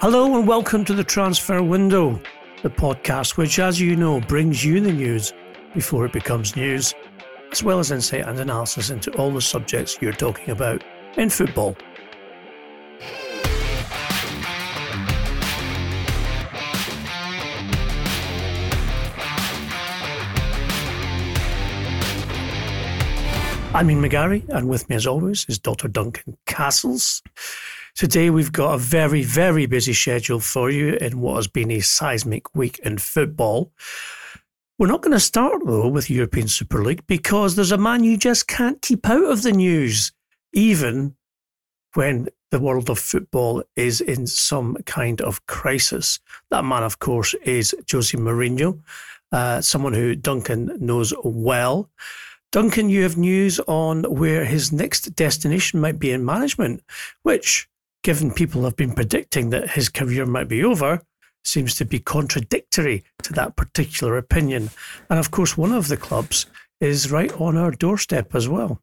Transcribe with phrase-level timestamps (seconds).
[0.00, 2.20] Hello and welcome to the Transfer Window,
[2.64, 5.32] the podcast which, as you know, brings you the news
[5.72, 6.92] before it becomes news,
[7.52, 10.82] as well as insight and analysis into all the subjects you're talking about
[11.16, 11.76] in football.
[23.72, 25.86] I'm Ian McGarry, and with me, as always, is Dr.
[25.86, 27.22] Duncan Castles.
[27.94, 31.78] Today, we've got a very, very busy schedule for you in what has been a
[31.78, 33.70] seismic week in football.
[34.80, 38.16] We're not going to start, though, with European Super League because there's a man you
[38.16, 40.10] just can't keep out of the news,
[40.52, 41.14] even
[41.94, 46.18] when the world of football is in some kind of crisis.
[46.50, 48.80] That man, of course, is Jose Mourinho,
[49.30, 51.88] uh, someone who Duncan knows well.
[52.50, 56.82] Duncan, you have news on where his next destination might be in management,
[57.22, 57.68] which,
[58.04, 61.00] given people have been predicting that his career might be over,
[61.42, 64.70] seems to be contradictory to that particular opinion.
[65.10, 66.46] And of course, one of the clubs
[66.80, 68.80] is right on our doorstep as well.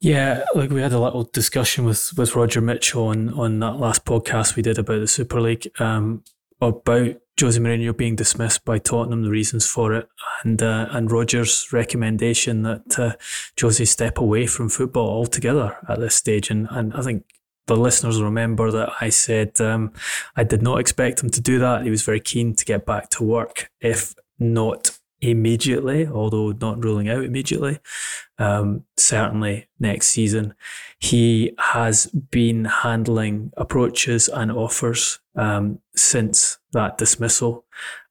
[0.00, 4.04] Yeah, like we had a little discussion with, with Roger Mitchell on, on that last
[4.04, 6.22] podcast we did about the Super League um,
[6.60, 10.08] about Jose Mourinho being dismissed by Tottenham, the reasons for it,
[10.44, 13.12] and uh, and Rogers' recommendation that uh,
[13.60, 16.50] Jose step away from football altogether at this stage.
[16.50, 17.24] And, and I think
[17.66, 19.92] the listeners remember that I said um,
[20.36, 21.84] I did not expect him to do that.
[21.84, 27.08] He was very keen to get back to work, if not immediately, although not ruling
[27.08, 27.78] out immediately.
[28.38, 30.54] Um, certainly next season.
[30.98, 37.64] He has been handling approaches and offers um, since that dismissal.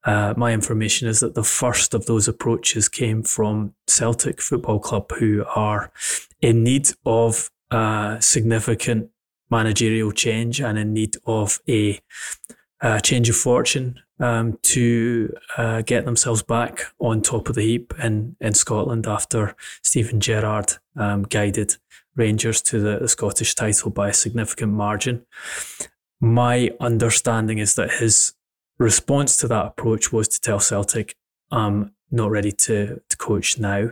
[0.06, 5.12] Uh, my information is that the first of those approaches came from Celtic Football Club,
[5.12, 5.92] who are
[6.42, 9.10] in need of uh, significant
[9.50, 12.00] managerial change and in need of a,
[12.82, 17.94] a change of fortune um, to uh, get themselves back on top of the heap
[18.02, 21.76] in, in Scotland after Steven Gerrard um, guided
[22.16, 25.26] Rangers to the, the Scottish title by a significant margin.
[26.22, 28.34] My understanding is that his
[28.78, 31.16] response to that approach was to tell Celtic,
[31.52, 33.92] I'm not ready to, to coach now.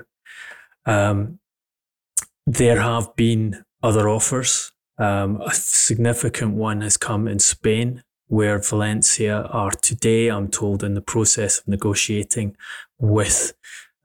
[0.85, 1.39] Um,
[2.45, 4.71] there have been other offers.
[5.01, 10.93] Um, a significant one has come in Spain, where Valencia are today, I'm told, in
[10.93, 12.55] the process of negotiating
[12.99, 13.53] with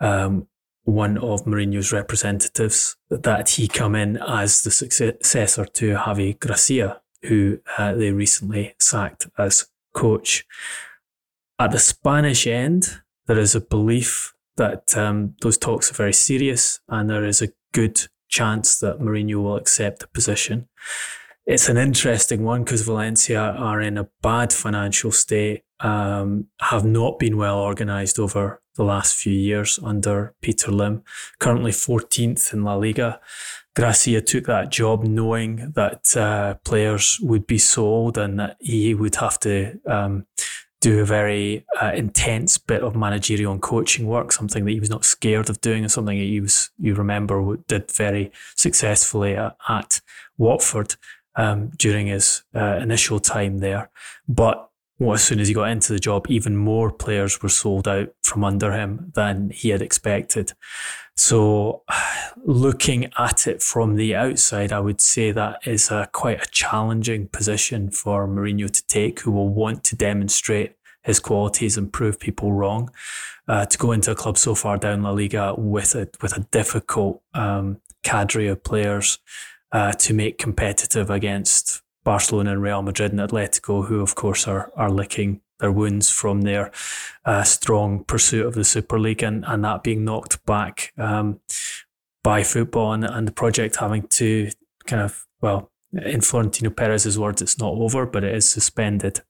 [0.00, 0.48] um,
[0.84, 7.58] one of Mourinho's representatives that he come in as the successor to Javi Gracia, who
[7.76, 10.46] uh, they recently sacked as coach.
[11.58, 16.80] At the Spanish end, there is a belief that um, those talks are very serious
[16.88, 20.68] and there is a good chance that Mourinho will accept the position.
[21.46, 27.20] It's an interesting one because Valencia are in a bad financial state, um, have not
[27.20, 31.02] been well organised over the last few years under Peter Lim,
[31.38, 33.20] currently 14th in La Liga.
[33.76, 39.14] Gracia took that job knowing that uh, players would be sold and that he would
[39.16, 40.26] have to um,
[40.80, 44.90] do a very uh, intense bit of managerial and coaching work, something that he was
[44.90, 49.56] not scared of doing, and something that he was, you remember, did very successfully at,
[49.68, 50.00] at
[50.38, 50.96] Watford
[51.36, 53.90] um, during his uh, initial time there.
[54.28, 57.86] But well, as soon as he got into the job, even more players were sold
[57.86, 60.52] out from under him than he had expected.
[61.16, 61.82] So,
[62.44, 67.28] looking at it from the outside, I would say that is a, quite a challenging
[67.28, 72.52] position for Mourinho to take, who will want to demonstrate his qualities and prove people
[72.52, 72.90] wrong.
[73.48, 76.40] Uh, to go into a club so far down La Liga with a with a
[76.50, 79.20] difficult um, cadre of players
[79.70, 84.72] uh, to make competitive against Barcelona and Real Madrid and Atletico, who of course are
[84.74, 86.70] are licking their wounds from their
[87.24, 91.40] uh, strong pursuit of the Super League and, and that being knocked back um,
[92.22, 94.50] by football and, and the project having to
[94.86, 99.20] kind of, well, in Florentino Perez's words, it's not over, but it is suspended.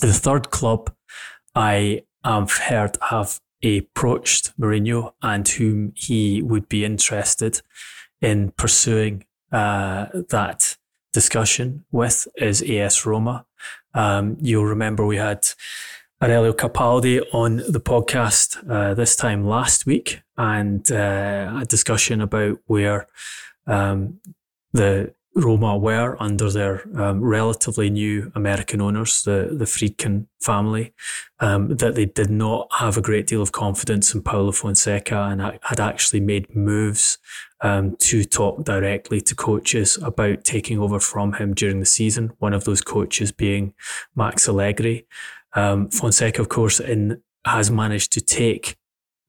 [0.00, 0.92] The third club
[1.54, 7.62] I have heard have approached Mourinho and whom he would be interested
[8.20, 10.76] in pursuing uh, that
[11.12, 13.46] discussion with is AS Roma.
[13.98, 15.48] Um, you'll remember we had
[16.22, 22.58] Aurelio Capaldi on the podcast uh, this time last week and uh, a discussion about
[22.66, 23.08] where
[23.66, 24.20] um,
[24.72, 30.92] the Roma were under their um, relatively new American owners, the, the Friedkin family,
[31.38, 35.40] um, that they did not have a great deal of confidence in Paulo Fonseca and
[35.62, 37.18] had actually made moves
[37.60, 42.32] um, to talk directly to coaches about taking over from him during the season.
[42.38, 43.74] One of those coaches being
[44.16, 45.06] Max Allegri.
[45.54, 48.76] Um, Fonseca, of course, in, has managed to take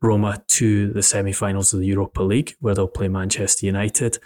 [0.01, 4.17] Roma to the semi-finals of the Europa League, where they'll play Manchester United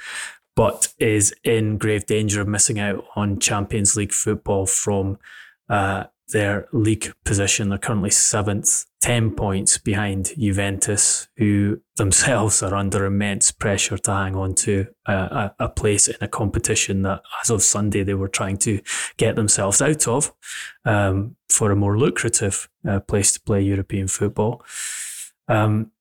[0.56, 5.18] but is in grave danger of missing out on Champions League football from
[5.70, 7.70] uh, their league position.
[7.70, 14.36] They're currently seventh, 10 points behind Juventus, who themselves are under immense pressure to hang
[14.36, 18.58] on to a, a, place in a competition that, as of Sunday, they were trying
[18.58, 18.82] to
[19.18, 20.34] get themselves out of
[20.86, 24.64] um, for a more lucrative uh, place to play European football.
[25.48, 25.92] Um,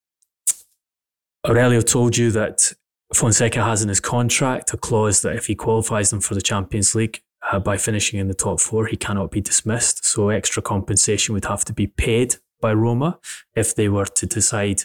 [1.46, 2.72] Aurelio told you that
[3.14, 6.94] Fonseca has in his contract a clause that if he qualifies them for the Champions
[6.94, 10.04] League uh, by finishing in the top four, he cannot be dismissed.
[10.04, 13.18] So extra compensation would have to be paid by Roma
[13.54, 14.82] if they were to decide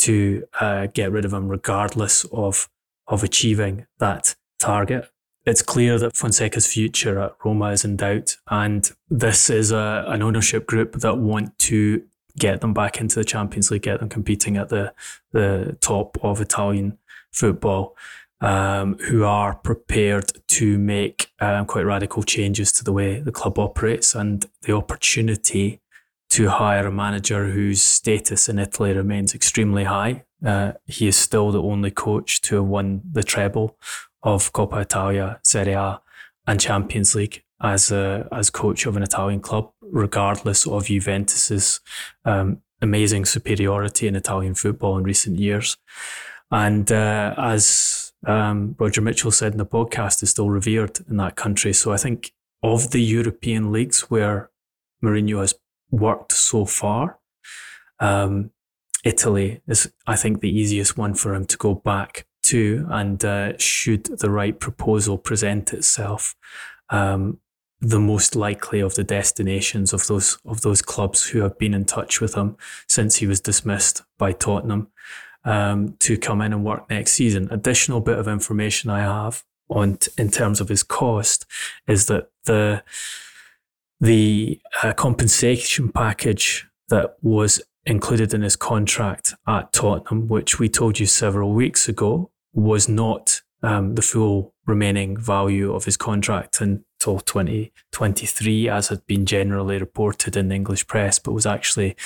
[0.00, 2.68] to uh, get rid of him, regardless of
[3.06, 5.10] of achieving that target.
[5.44, 10.22] It's clear that Fonseca's future at Roma is in doubt, and this is a, an
[10.22, 12.04] ownership group that want to
[12.38, 14.92] get them back into the Champions League, get them competing at the
[15.32, 16.98] the top of Italian
[17.32, 17.96] football
[18.40, 23.58] um, who are prepared to make um, quite radical changes to the way the club
[23.58, 25.80] operates and the opportunity
[26.30, 30.24] to hire a manager whose status in Italy remains extremely high.
[30.44, 33.76] Uh, he is still the only coach to have won the treble
[34.22, 36.00] of Coppa Italia, Serie A,
[36.46, 41.80] and Champions League as a, as coach of an Italian club, regardless of Juventus's
[42.24, 45.76] um, amazing superiority in Italian football in recent years.
[46.50, 51.36] And uh, as um, Roger Mitchell said in the podcast, is still revered in that
[51.36, 51.72] country.
[51.72, 52.32] So I think
[52.62, 54.50] of the European leagues where
[55.02, 55.54] Mourinho has
[55.90, 57.18] worked so far,
[58.00, 58.50] um,
[59.04, 62.86] Italy is, I think, the easiest one for him to go back to.
[62.90, 66.36] And uh, should the right proposal present itself,
[66.90, 67.38] um,
[67.80, 71.86] the most likely of the destinations of those of those clubs who have been in
[71.86, 72.56] touch with him
[72.86, 74.88] since he was dismissed by Tottenham
[75.44, 77.48] um, to come in and work next season.
[77.50, 81.46] Additional bit of information I have on t- in terms of his cost
[81.86, 82.82] is that the
[84.00, 90.98] the uh, compensation package that was included in his contract at Tottenham, which we told
[90.98, 97.20] you several weeks ago, was not um, the full remaining value of his contract until
[97.20, 101.96] 2023, as had been generally reported in the English press, but was actually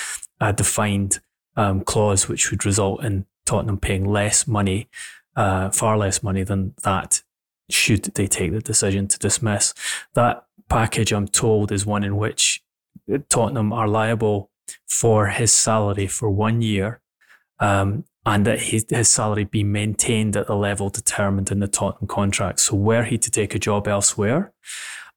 [0.41, 1.19] a defined
[1.55, 4.89] um, clause which would result in Tottenham paying less money,
[5.35, 7.21] uh, far less money than that,
[7.69, 9.73] should they take the decision to dismiss.
[10.13, 12.63] That package, I'm told, is one in which
[13.29, 14.51] Tottenham are liable
[14.87, 17.01] for his salary for one year.
[17.59, 22.07] Um, and that his, his salary be maintained at the level determined in the Tottenham
[22.07, 22.59] contract.
[22.59, 24.51] So, were he to take a job elsewhere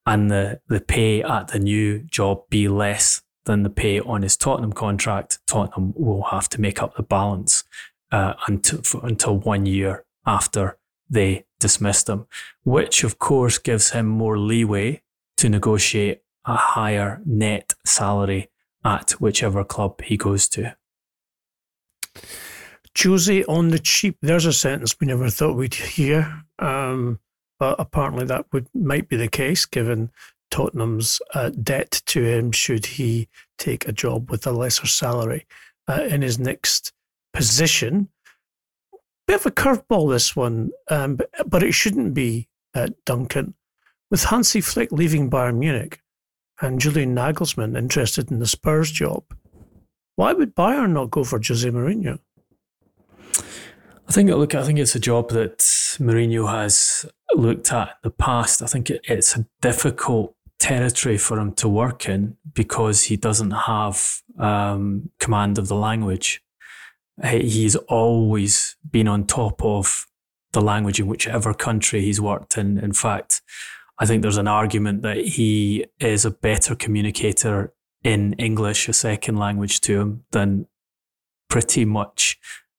[0.05, 4.37] and the, the pay at the new job be less than the pay on his
[4.37, 7.65] Tottenham contract, Tottenham will have to make up the balance
[8.13, 10.77] uh, until, for, until one year after
[11.09, 12.27] they dismissed him,
[12.63, 15.03] which of course gives him more leeway
[15.39, 18.51] to negotiate a higher net salary
[18.85, 20.77] at whichever club he goes to.
[23.03, 24.19] Jose on the cheap.
[24.21, 27.19] There's a sentence we never thought we'd hear, um,
[27.59, 30.11] but apparently that would might be the case given
[30.51, 33.29] Tottenham's uh, debt to him should he
[33.59, 35.47] take a job with a lesser salary
[35.89, 36.93] uh, in his next
[37.33, 38.09] position.
[39.27, 43.55] Bit of a curveball, this one, um, but, but, it shouldn't be, uh, Duncan.
[44.11, 46.01] With Hansi Flick leaving Bayern Munich
[46.63, 49.25] and Julian Nagelsmann interested in the Spurs job,
[50.17, 52.19] why would Bayern not go for Jose Mourinho?
[54.09, 58.11] I think look, I think it's a job that Mourinho has looked at in the
[58.11, 58.63] past.
[58.63, 63.53] I think it, it's a difficult territory for him to work in because he doesn't
[63.53, 66.43] have um, command of the language.
[67.25, 70.07] He's always been on top of
[70.53, 72.79] the language in whichever country he's worked in.
[72.79, 73.43] In fact,
[73.99, 77.73] I think there's an argument that he is a better communicator
[78.05, 80.67] in English, a second language to him, than
[81.49, 82.39] pretty much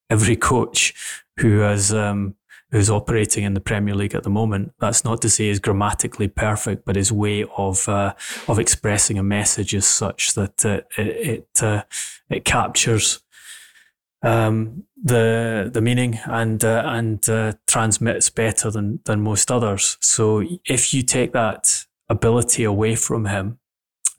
[0.10, 0.94] every coach
[1.40, 2.36] who has um,
[2.72, 4.74] who's operating in the Premier League at the moment.
[4.80, 8.14] That's not to say he's grammatically perfect, but his way of uh,
[8.48, 11.84] of expressing a message is such that uh, it it, uh,
[12.30, 13.22] it captures
[14.22, 19.98] um, the the meaning and uh, and uh, transmits better than than most others.
[20.02, 23.60] So if you take that ability away from him,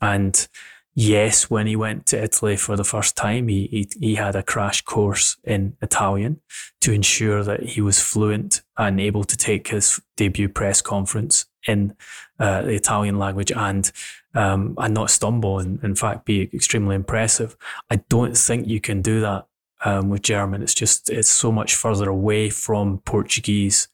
[0.01, 0.47] and
[0.93, 4.43] yes, when he went to Italy for the first time, he, he, he had a
[4.43, 6.41] crash course in Italian
[6.81, 11.95] to ensure that he was fluent and able to take his debut press conference in
[12.39, 13.91] uh, the Italian language and
[14.33, 17.55] um, and not stumble and in fact be extremely impressive.
[17.89, 19.45] I don't think you can do that
[19.83, 20.63] um, with German.
[20.63, 23.87] It's just it's so much further away from Portuguese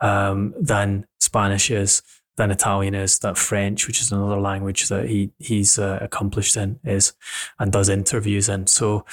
[0.00, 2.02] um, than Spanish is
[2.38, 6.80] than Italian is, that French, which is another language that he he's uh, accomplished in,
[6.84, 7.12] is
[7.58, 8.66] and does interviews in.
[8.66, 9.04] So,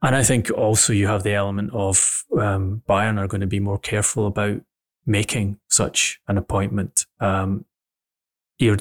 [0.00, 3.60] and I think also you have the element of um, Bayern are going to be
[3.60, 4.62] more careful about
[5.04, 7.04] making such an appointment.
[7.20, 7.66] Um,
[8.58, 8.78] you're,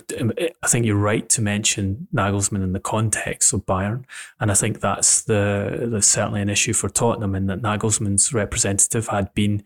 [0.62, 4.06] I think you're right to mention Nagelsmann in the context of Bayern,
[4.40, 9.08] and I think that's the that's certainly an issue for Tottenham in that Nagelsmann's representative
[9.08, 9.64] had been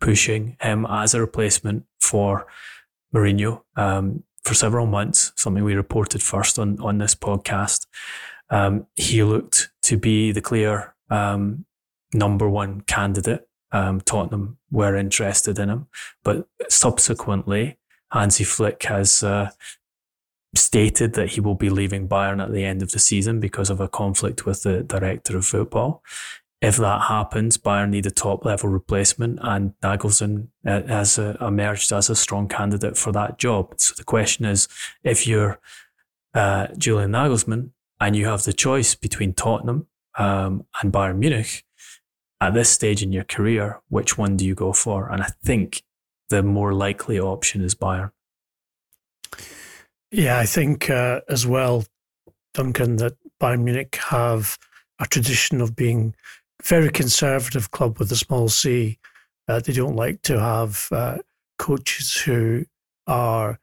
[0.00, 2.46] pushing him as a replacement for
[3.14, 7.86] Mourinho um, for several months, something we reported first on, on this podcast.
[8.50, 11.64] Um, he looked to be the clear um,
[12.12, 13.46] number one candidate.
[13.72, 15.86] Um, Tottenham were interested in him,
[16.24, 17.78] but subsequently,
[18.10, 19.50] Hansi Flick has uh,
[20.54, 23.80] stated that he will be leaving Bayern at the end of the season because of
[23.80, 26.02] a conflict with the director of football
[26.60, 31.92] if that happens, Bayern need a top level replacement, and Nagelsmann uh, has uh, emerged
[31.92, 33.74] as a strong candidate for that job.
[33.76, 34.66] So the question is,
[35.04, 35.60] if you're
[36.34, 39.86] uh, Julian Nagelsmann and you have the choice between Tottenham
[40.18, 41.64] um, and Bayern Munich
[42.40, 45.08] at this stage in your career, which one do you go for?
[45.10, 45.82] And I think
[46.28, 48.10] the more likely option is Bayern.
[50.10, 51.84] Yeah, I think uh, as well,
[52.54, 54.58] Duncan, that Bayern Munich have
[54.98, 56.14] a tradition of being
[56.62, 58.98] very conservative club with a small c.
[59.48, 61.18] Uh, they don't like to have uh,
[61.58, 62.64] coaches who
[63.06, 63.58] are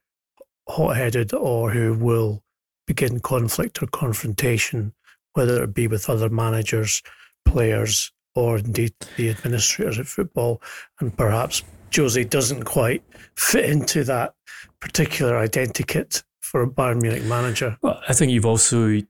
[0.67, 2.43] hot headed or who will
[2.87, 4.93] begin conflict or confrontation,
[5.33, 7.01] whether it be with other managers,
[7.45, 10.61] players, or indeed the administrators of football.
[10.99, 11.63] And perhaps
[11.95, 13.03] Jose doesn't quite
[13.35, 14.33] fit into that
[14.79, 17.77] particular identikit for a Bayern Munich manager.
[17.81, 19.01] Well, I think you've also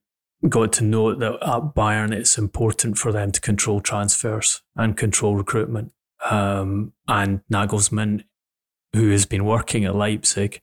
[0.48, 5.36] got to note that at Bayern, it's important for them to control transfers and control
[5.36, 5.92] recruitment.
[6.30, 8.24] Um, and Nagelsmann,
[8.94, 10.62] who has been working at Leipzig,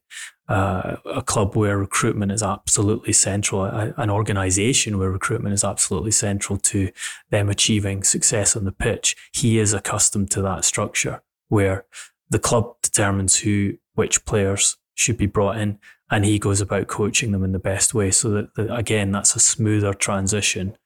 [0.48, 6.10] uh, a club where recruitment is absolutely central, a, an organization where recruitment is absolutely
[6.10, 6.90] central to
[7.30, 9.16] them achieving success on the pitch.
[9.32, 11.86] He is accustomed to that structure where
[12.28, 15.78] the club determines who, which players should be brought in
[16.10, 18.10] and he goes about coaching them in the best way.
[18.10, 20.76] So that, that again, that's a smoother transition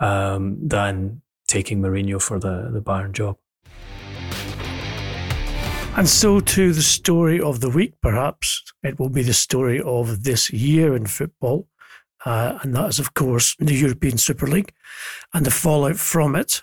[0.00, 3.36] um, than taking Mourinho for the, the Bayern job.
[5.96, 10.24] And so to the story of the week, perhaps it will be the story of
[10.24, 11.68] this year in football.
[12.26, 14.72] Uh, and that is, of course, the European Super League
[15.32, 16.62] and the fallout from it.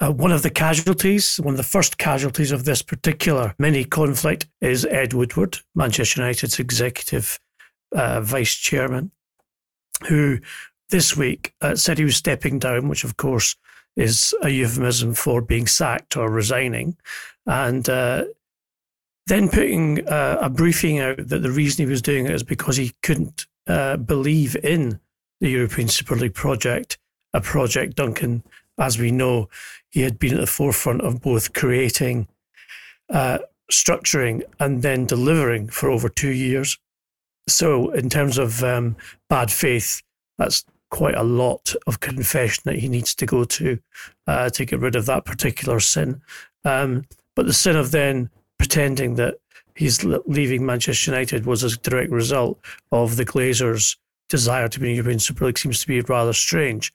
[0.00, 4.46] Uh, one of the casualties, one of the first casualties of this particular mini conflict
[4.60, 7.40] is Ed Woodward, Manchester United's executive
[7.92, 9.10] uh, vice chairman,
[10.08, 10.38] who
[10.90, 13.56] this week uh, said he was stepping down, which of course
[13.96, 16.96] is a euphemism for being sacked or resigning,
[17.46, 18.24] and uh,
[19.26, 22.76] then putting uh, a briefing out that the reason he was doing it is because
[22.76, 25.00] he couldn't uh, believe in
[25.40, 26.98] the European Super League project,
[27.34, 28.44] a project Duncan,
[28.78, 29.48] as we know,
[29.90, 32.28] he had been at the forefront of both creating,
[33.10, 33.38] uh,
[33.70, 36.78] structuring, and then delivering for over two years.
[37.48, 38.96] So, in terms of um,
[39.28, 40.02] bad faith,
[40.36, 43.78] that's quite a lot of confession that he needs to go to
[44.26, 46.20] uh, to get rid of that particular sin.
[46.64, 47.04] Um,
[47.34, 49.36] but the sin of then pretending that
[49.74, 52.58] he's leaving Manchester United was a direct result
[52.90, 53.96] of the Glazers'
[54.28, 56.92] desire to be in European Super League seems to be rather strange.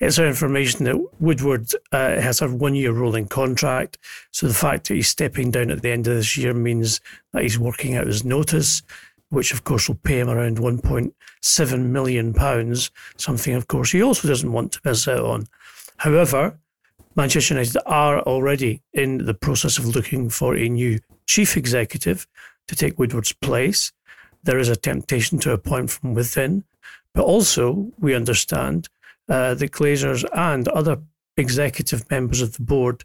[0.00, 3.98] It's our information that Woodward uh, has a one year rolling contract.
[4.32, 7.00] So the fact that he's stepping down at the end of this year means
[7.32, 8.82] that he's working out his notice
[9.34, 14.28] which of course will pay him around 1.7 million pounds, something of course he also
[14.28, 15.46] doesn't want to miss out on.
[15.96, 16.58] However,
[17.16, 22.26] Manchester United are already in the process of looking for a new chief executive
[22.68, 23.92] to take Woodward's place.
[24.42, 26.64] There is a temptation to appoint from within,
[27.12, 28.88] but also we understand
[29.28, 30.98] uh, that Glazers and other
[31.36, 33.04] executive members of the board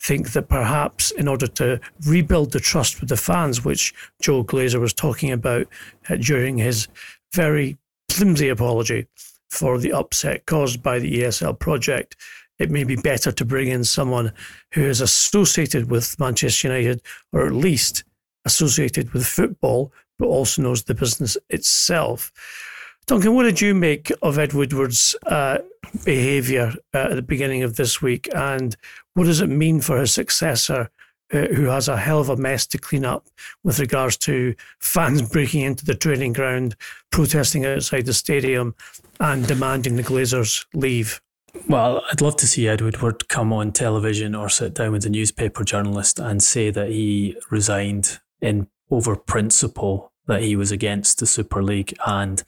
[0.00, 4.80] think that perhaps in order to rebuild the trust with the fans, which Joe Glazer
[4.80, 5.66] was talking about
[6.08, 6.88] uh, during his
[7.32, 7.78] very
[8.10, 9.06] flimsy apology
[9.50, 12.16] for the upset caused by the ESL project,
[12.58, 14.32] it may be better to bring in someone
[14.72, 17.02] who is associated with Manchester United,
[17.32, 18.04] or at least
[18.44, 22.32] associated with football, but also knows the business itself.
[23.06, 25.58] Duncan, what did you make of Ed Woodward's uh,
[26.04, 28.76] behaviour uh, at the beginning of this week, and
[29.12, 30.90] what does it mean for his successor,
[31.32, 33.26] uh, who has a hell of a mess to clean up
[33.62, 36.76] with regards to fans breaking into the training ground,
[37.10, 38.74] protesting outside the stadium,
[39.20, 41.20] and demanding the Glazers leave?
[41.68, 45.10] Well, I'd love to see Ed Woodward come on television or sit down with a
[45.10, 51.26] newspaper journalist and say that he resigned in over principle that he was against the
[51.26, 52.42] Super League and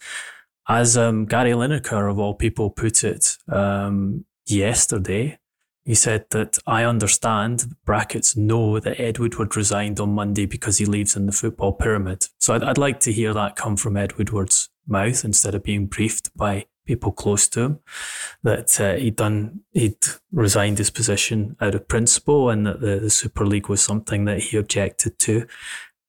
[0.68, 5.38] as um, Gary Lineker, of all people, put it um, yesterday,
[5.84, 10.84] he said that I understand, brackets, know that Ed Woodward resigned on Monday because he
[10.84, 12.26] leaves in the football pyramid.
[12.38, 15.86] So I'd, I'd like to hear that come from Ed Woodward's mouth instead of being
[15.86, 17.80] briefed by people close to him
[18.42, 19.98] that uh, he'd done he'd
[20.32, 24.38] resigned his position out of principle and that the, the Super League was something that
[24.38, 25.46] he objected to.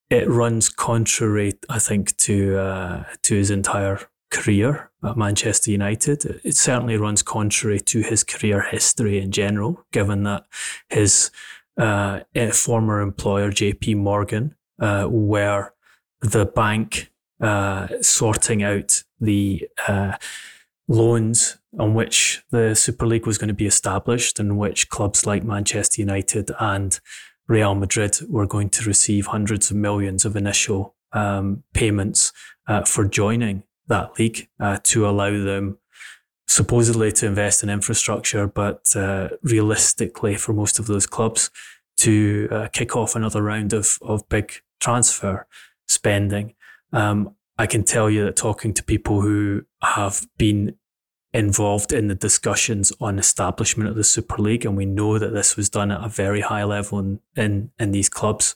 [0.09, 3.99] It runs contrary, I think, to uh, to his entire
[4.29, 6.41] career at Manchester United.
[6.43, 10.45] It certainly runs contrary to his career history in general, given that
[10.89, 11.31] his
[11.77, 15.73] uh, eh, former employer, JP Morgan, uh, were
[16.21, 20.13] the bank uh, sorting out the uh,
[20.87, 25.43] loans on which the Super League was going to be established, and which clubs like
[25.43, 26.99] Manchester United and
[27.47, 32.33] Real Madrid were going to receive hundreds of millions of initial um, payments
[32.67, 35.77] uh, for joining that league uh, to allow them
[36.47, 41.49] supposedly to invest in infrastructure, but uh, realistically for most of those clubs
[41.97, 45.45] to uh, kick off another round of, of big transfer
[45.87, 46.53] spending.
[46.93, 50.75] Um, I can tell you that talking to people who have been
[51.33, 55.57] involved in the discussions on establishment of the Super League, and we know that this
[55.57, 58.55] was done at a very high level in, in, in these clubs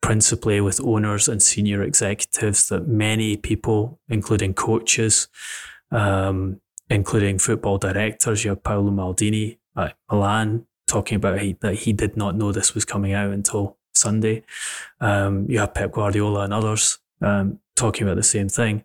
[0.00, 5.28] principally with owners and senior executives that many people, including coaches,
[5.90, 11.92] um, including football directors, you have Paolo Maldini at Milan talking about he, that he
[11.92, 14.42] did not know this was coming out until Sunday.
[15.00, 18.84] Um, you have Pep Guardiola and others um, talking about the same thing.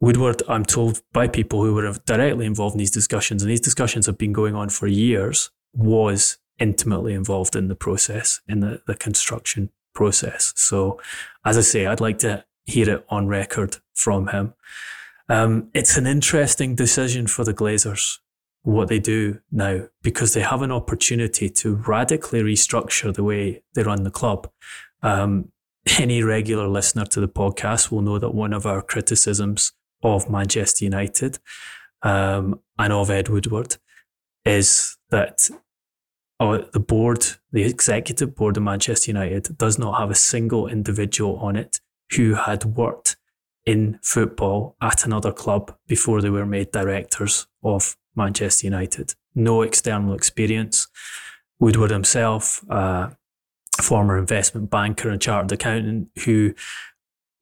[0.00, 4.06] Woodward, I'm told by people who were directly involved in these discussions, and these discussions
[4.06, 8.94] have been going on for years, was intimately involved in the process, in the, the
[8.94, 10.52] construction process.
[10.56, 11.00] So,
[11.44, 14.54] as I say, I'd like to hear it on record from him.
[15.28, 18.18] Um, it's an interesting decision for the Glazers,
[18.62, 23.82] what they do now, because they have an opportunity to radically restructure the way they
[23.82, 24.50] run the club.
[25.02, 25.52] Um,
[25.98, 29.72] any regular listener to the podcast will know that one of our criticisms
[30.02, 31.38] of Manchester United
[32.02, 33.76] um, and of Ed Woodward
[34.44, 35.48] is that
[36.40, 41.36] uh, the board, the executive board of Manchester United, does not have a single individual
[41.36, 41.80] on it
[42.16, 43.16] who had worked
[43.66, 49.14] in football at another club before they were made directors of Manchester United.
[49.34, 50.88] No external experience.
[51.58, 53.10] Woodward himself, uh,
[53.82, 56.54] former investment banker and chartered accountant who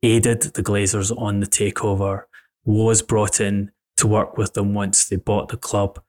[0.02, 2.24] aided the Glazers on the takeover,
[2.64, 6.00] was brought in to work with them once they bought the club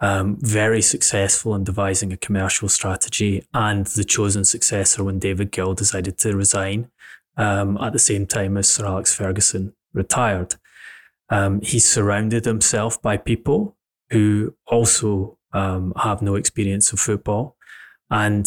[0.00, 5.74] um, very successful in devising a commercial strategy and the chosen successor when David Gill
[5.74, 6.90] decided to resign
[7.36, 10.56] um, at the same time as Sir Alex Ferguson retired.
[11.30, 13.76] Um, he surrounded himself by people
[14.10, 17.56] who also um, have no experience of football.
[18.10, 18.46] And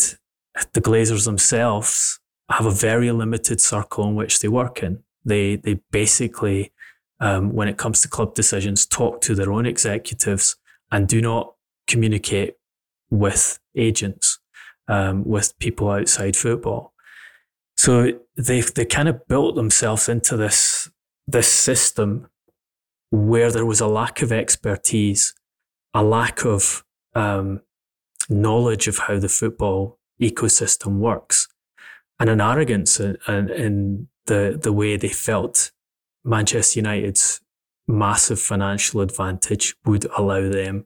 [0.73, 5.03] the Glazers themselves have a very limited circle in which they work in.
[5.25, 6.71] They, they basically,
[7.19, 10.55] um, when it comes to club decisions, talk to their own executives
[10.91, 11.53] and do not
[11.87, 12.55] communicate
[13.09, 14.39] with agents,
[14.87, 16.93] um, with people outside football.
[17.75, 20.89] So they they kind of built themselves into this
[21.27, 22.27] this system
[23.11, 25.33] where there was a lack of expertise,
[25.93, 26.83] a lack of
[27.15, 27.61] um,
[28.29, 31.47] knowledge of how the football ecosystem works,
[32.19, 35.71] and an arrogance in, in, in the the way they felt
[36.23, 37.41] Manchester United's
[37.87, 40.85] massive financial advantage would allow them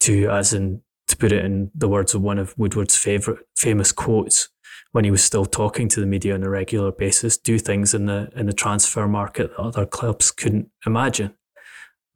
[0.00, 3.92] to, as in, to put it in the words of one of Woodward's favorite famous
[3.92, 4.48] quotes
[4.92, 8.06] when he was still talking to the media on a regular basis, do things in
[8.06, 11.34] the in the transfer market that other clubs couldn't imagine.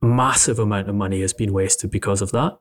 [0.03, 2.59] Massive amount of money has been wasted because of that.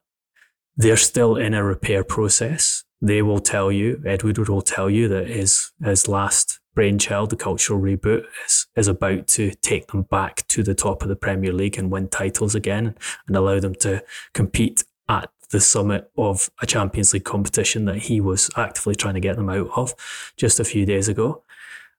[0.78, 2.84] They're still in a repair process.
[3.02, 7.36] they will tell you, Ed Woodward will tell you that his his last brainchild, the
[7.36, 11.52] cultural reboot, is is about to take them back to the top of the Premier
[11.52, 12.96] League and win titles again
[13.28, 18.20] and allow them to compete at the summit of a Champions League competition that he
[18.20, 19.94] was actively trying to get them out of
[20.38, 21.44] just a few days ago.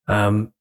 [0.08, 0.52] Um,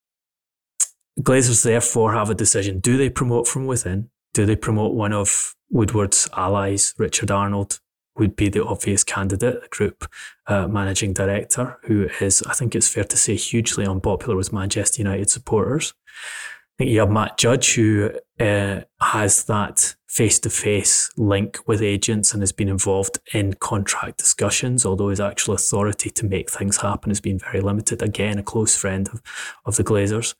[1.20, 2.80] Glazers therefore have a decision.
[2.80, 4.10] Do they promote from within?
[4.34, 7.80] Do they promote one of Woodward's allies, Richard Arnold,
[8.18, 10.08] would be the obvious candidate, group
[10.48, 15.02] uh, managing director, who is, I think it's fair to say, hugely unpopular with Manchester
[15.02, 15.94] United supporters.
[16.08, 21.82] I think you have Matt Judge, who uh, has that face to face link with
[21.82, 26.78] agents and has been involved in contract discussions, although his actual authority to make things
[26.78, 28.02] happen has been very limited.
[28.02, 29.22] Again, a close friend of,
[29.66, 30.36] of the Glazers.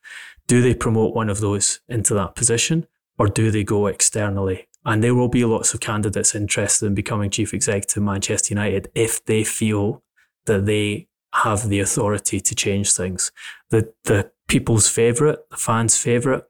[0.48, 5.04] Do they promote one of those into that position or do they go externally and
[5.04, 9.24] there will be lots of candidates interested in becoming chief executive of Manchester United if
[9.26, 10.04] they feel
[10.46, 13.32] that they have the authority to change things.
[13.70, 16.44] The the people's favourite, the fans' favourite,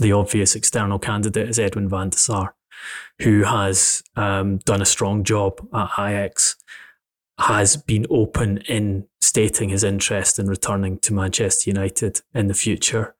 [0.00, 2.54] the obvious external candidate is Edwin van der Sar,
[3.20, 6.56] who has um, done a strong job at Ajax,
[7.38, 13.14] has been open in stating his interest in returning to Manchester United in the future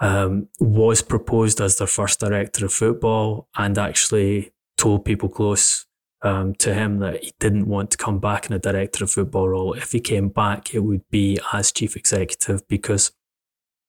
[0.00, 5.86] um, was proposed as their first director of football and actually told people close
[6.22, 9.48] um, to him that he didn't want to come back in a director of football
[9.48, 9.72] role.
[9.74, 13.12] If he came back, it would be as chief executive because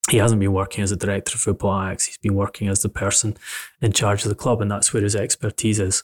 [0.10, 2.06] he hasn't been working as a director of football Ajax.
[2.06, 3.36] He's been working as the person
[3.82, 6.04] in charge of the club, and that's where his expertise is.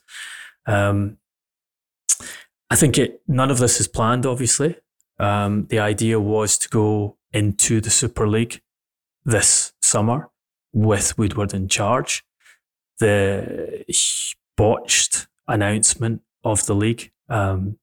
[0.66, 1.18] Um,
[2.70, 4.76] I think it, none of this is planned, obviously.
[5.20, 8.62] Um, the idea was to go into the Super League
[9.26, 10.30] this summer
[10.72, 12.24] with Woodward in charge.
[13.00, 13.86] The
[14.56, 17.78] botched announcement of the league, um,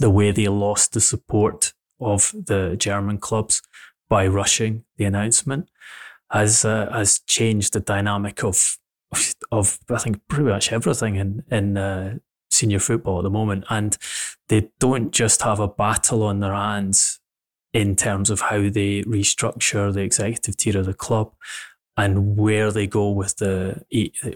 [0.00, 3.62] the way they lost the support of the German clubs
[4.08, 5.68] by rushing the announcement,
[6.30, 8.78] has uh, has changed the dynamic of
[9.52, 12.18] of I think pretty much everything in in uh,
[12.50, 13.96] senior football at the moment, and
[14.48, 17.20] they don't just have a battle on their hands
[17.76, 21.30] in terms of how they restructure the executive tier of the club
[21.98, 23.84] and where they go with the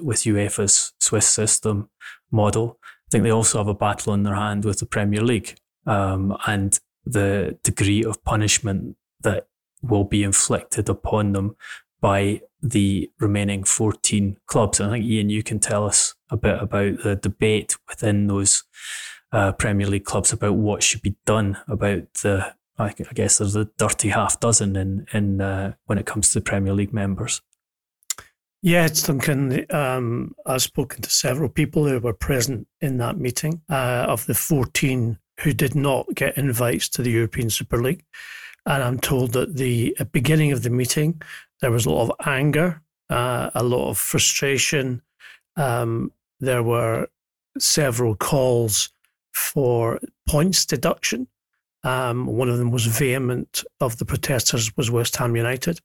[0.02, 1.88] with UEFA's Swiss system
[2.30, 2.78] model.
[2.84, 6.36] I think they also have a battle on their hand with the Premier League um,
[6.46, 9.46] and the degree of punishment that
[9.82, 11.56] will be inflicted upon them
[12.02, 14.80] by the remaining 14 clubs.
[14.80, 18.64] And I think, Ian, you can tell us a bit about the debate within those
[19.32, 23.66] uh, Premier League clubs about what should be done about the I, guess there's a
[23.78, 27.42] dirty half dozen in in uh, when it comes to Premier League members.
[28.62, 29.64] Yeah, it's Duncan.
[29.70, 33.62] Um, I've spoken to several people who were present in that meeting.
[33.70, 38.04] Uh, of the 14 who did not get invites to the European Super League,
[38.66, 41.22] and I'm told that the beginning of the meeting
[41.60, 45.02] there was a lot of anger, uh, a lot of frustration.
[45.56, 47.08] Um, there were
[47.58, 48.90] several calls
[49.32, 51.28] for points deduction
[51.84, 55.80] um, one of them was vehement of the protesters was West Ham United,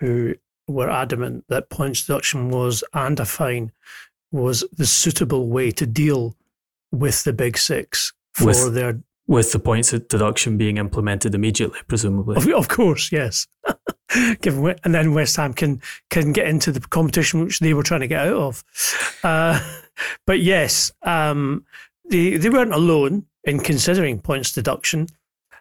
[0.00, 0.34] who
[0.68, 3.72] were adamant that points deduction was and a fine
[4.30, 6.34] was the suitable way to deal
[6.90, 12.36] with the big six for with, their with the points deduction being implemented immediately, presumably.
[12.36, 13.46] Of, of course, yes.
[14.40, 18.00] Given and then West Ham can can get into the competition which they were trying
[18.00, 18.64] to get out of.
[19.22, 19.60] Uh,
[20.26, 21.64] but yes, um,
[22.12, 25.08] they they weren't alone in considering points deduction.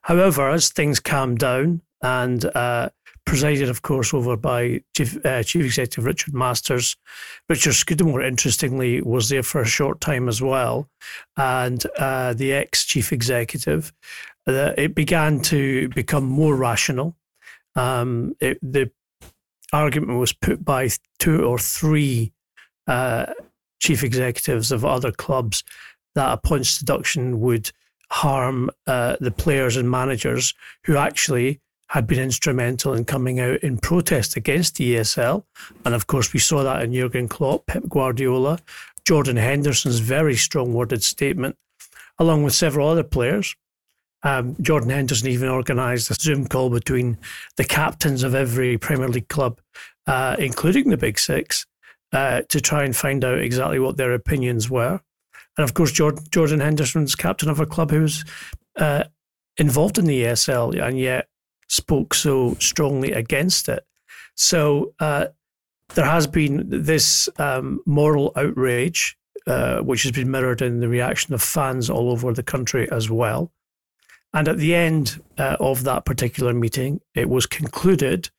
[0.04, 2.90] However, as things calmed down and uh,
[3.26, 6.98] presided, of course, over by Chief, uh, Chief Executive Richard Masters,
[7.48, 10.90] Richard Scudamore, interestingly, was there for a short time as well,
[11.38, 13.94] and uh, the ex Chief Executive.
[14.48, 17.16] Uh, it began to become more rational.
[17.76, 18.92] Um, it, the
[19.72, 22.34] argument was put by two or three
[22.88, 23.28] uh,
[23.80, 25.64] chief executives of other clubs
[26.15, 27.71] that a points deduction would
[28.10, 30.54] harm uh, the players and managers
[30.86, 35.43] who actually had been instrumental in coming out in protest against the ESL.
[35.84, 38.60] And of course, we saw that in Jurgen Klopp, Pep Guardiola,
[39.06, 41.58] Jordan Henderson's very strong worded statement,
[42.17, 43.56] along with several other players.
[44.24, 47.17] Um, Jordan Henderson even organised a Zoom call between
[47.58, 49.60] the captains of every Premier League club,
[50.08, 51.65] uh, including the Big Six,
[52.13, 55.02] uh, to try and find out exactly what their opinions were.
[55.58, 58.26] And of course, Jordan, Jordan Henderson's captain of a club who was
[58.78, 59.04] uh,
[59.58, 61.28] involved in the ESL and yet
[61.68, 63.86] spoke so strongly against it.
[64.36, 65.28] So uh,
[65.96, 71.34] there has been this um, moral outrage, uh, which has been mirrored in the reaction
[71.34, 73.52] of fans all over the country as well.
[74.34, 78.30] And at the end uh, of that particular meeting, it was concluded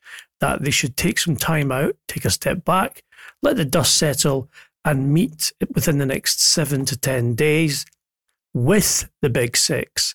[0.41, 3.03] that they should take some time out, take a step back,
[3.43, 4.49] let the dust settle,
[4.85, 7.87] and meet within the next seven to 10 days
[8.55, 10.15] with the Big Six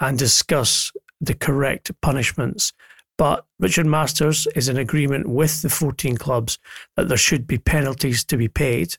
[0.00, 2.72] and discuss the correct punishments.
[3.18, 6.58] But Richard Masters is in agreement with the 14 clubs
[6.96, 8.96] that there should be penalties to be paid.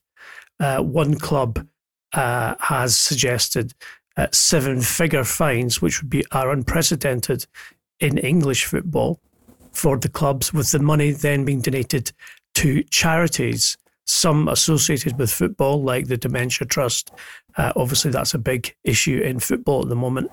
[0.59, 1.67] Uh, one club
[2.13, 3.73] uh, has suggested
[4.17, 7.45] uh, seven figure fines, which would be are unprecedented
[7.99, 9.19] in English football
[9.71, 12.11] for the clubs, with the money then being donated
[12.55, 17.11] to charities, some associated with football, like the Dementia Trust.
[17.57, 20.31] Uh, obviously, that's a big issue in football at the moment,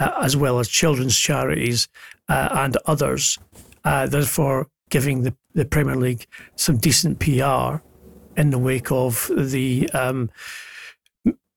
[0.00, 1.88] uh, as well as children's charities
[2.28, 3.38] uh, and others.
[3.84, 7.76] Uh, therefore, giving the, the Premier League some decent PR
[8.36, 10.30] in the wake of the um,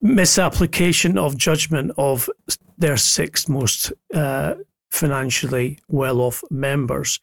[0.02, 2.30] misapplication of judgment of
[2.78, 4.56] their six most uh,
[4.92, 7.20] financially well off members.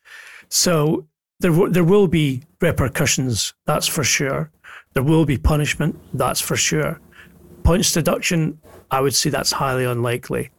[0.48, 1.06] So
[1.42, 4.50] there, w- there will be repercussions, that's for sure.
[4.94, 7.00] There will be punishment, that's for sure.
[7.64, 8.58] Points deduction,
[8.90, 10.50] I would say that's highly unlikely.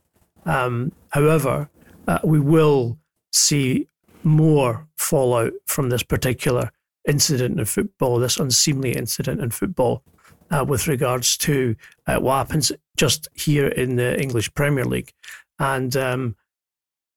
[0.46, 1.70] Um, however,
[2.08, 2.98] uh, we will
[3.32, 3.88] see
[4.24, 6.72] more fallout from this particular
[7.08, 10.04] incident in football, this unseemly incident in football,
[10.52, 11.76] uh, with regards to
[12.08, 15.14] uh, what happens just here in the English Premier League.
[15.60, 16.36] And um,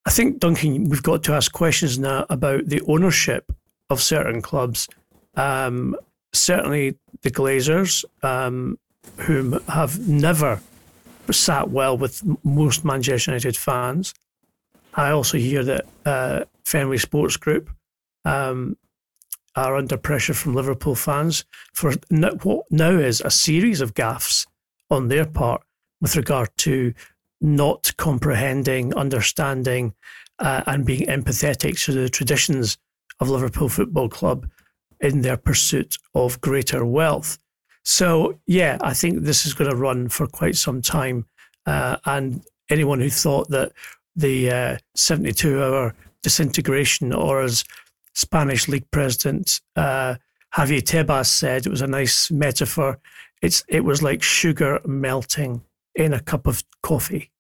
[0.06, 3.52] I think, Duncan, we've got to ask questions now about the ownership
[3.90, 4.88] of certain clubs.
[5.34, 5.96] Um,
[6.32, 8.78] certainly the Glazers, um,
[9.18, 10.60] whom have never
[11.30, 14.14] sat well with most Manchester United fans.
[14.94, 17.68] I also hear that uh, Fenway Sports Group
[18.24, 18.76] um,
[19.56, 21.92] are under pressure from Liverpool fans for
[22.44, 24.46] what now is a series of gaffes
[24.88, 25.62] on their part
[26.00, 26.94] with regard to
[27.40, 29.94] not comprehending, understanding,
[30.38, 32.78] uh, and being empathetic to the traditions
[33.20, 34.48] of Liverpool Football Club
[35.00, 37.38] in their pursuit of greater wealth.
[37.84, 41.26] So, yeah, I think this is going to run for quite some time.
[41.66, 43.72] Uh, and anyone who thought that
[44.14, 47.64] the uh, 72 hour disintegration, or as
[48.14, 50.16] Spanish league president uh,
[50.56, 52.98] Javier Tebas said it was a nice metaphor.
[53.42, 55.62] It's it was like sugar melting
[55.96, 57.32] in a cup of coffee.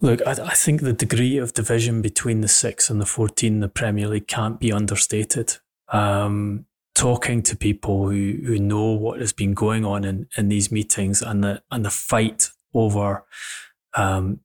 [0.00, 3.60] Look, I, I, think the degree of division between the six and the fourteen in
[3.60, 5.56] the Premier League can't be understated.
[5.88, 10.72] Um, talking to people who, who know what has been going on in, in these
[10.72, 13.24] meetings and the and the fight over
[13.94, 14.40] um,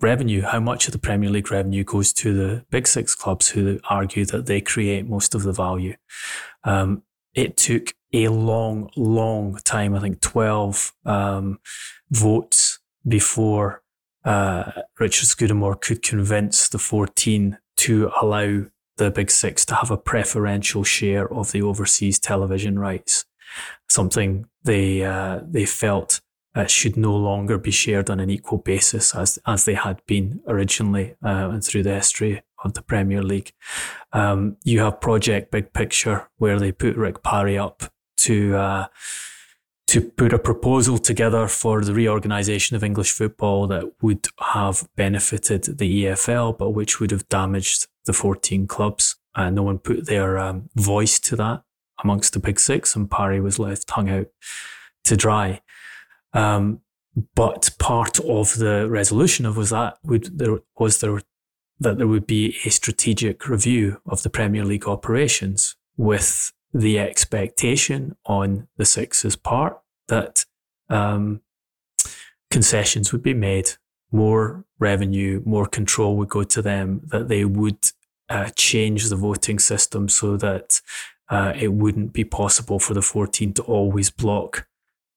[0.00, 3.80] revenue, how much of the Premier League revenue goes to the big six clubs who
[3.88, 5.96] argue that they create most of the value.
[6.64, 7.02] Um,
[7.34, 11.60] it took a long, long time, I think 12 um,
[12.10, 13.82] votes before
[14.24, 18.66] uh, Richard Scudamore could convince the 14 to allow
[18.96, 23.24] the Big Six to have a preferential share of the overseas television rights,
[23.88, 26.20] something they uh, they felt
[26.54, 30.40] uh, should no longer be shared on an equal basis as as they had been
[30.46, 33.52] originally uh, and through the history of the Premier League.
[34.12, 37.84] Um, you have Project Big Picture, where they put Rick Parry up
[38.18, 38.86] to uh,
[39.88, 45.78] to put a proposal together for the reorganisation of English football that would have benefited
[45.78, 49.16] the EFL, but which would have damaged the 14 clubs.
[49.34, 51.62] And no one put their um, voice to that
[52.02, 54.28] amongst the Big Six, and Parry was left hung out
[55.04, 55.60] to dry.
[56.32, 56.80] Um,
[57.34, 61.20] but part of the resolution of was that would there was there
[61.82, 68.16] that there would be a strategic review of the Premier League operations with the expectation
[68.24, 70.44] on the Six's part that
[70.88, 71.40] um,
[72.50, 73.70] concessions would be made,
[74.10, 77.90] more revenue, more control would go to them, that they would
[78.28, 80.80] uh, change the voting system so that
[81.28, 84.66] uh, it wouldn't be possible for the 14 to always block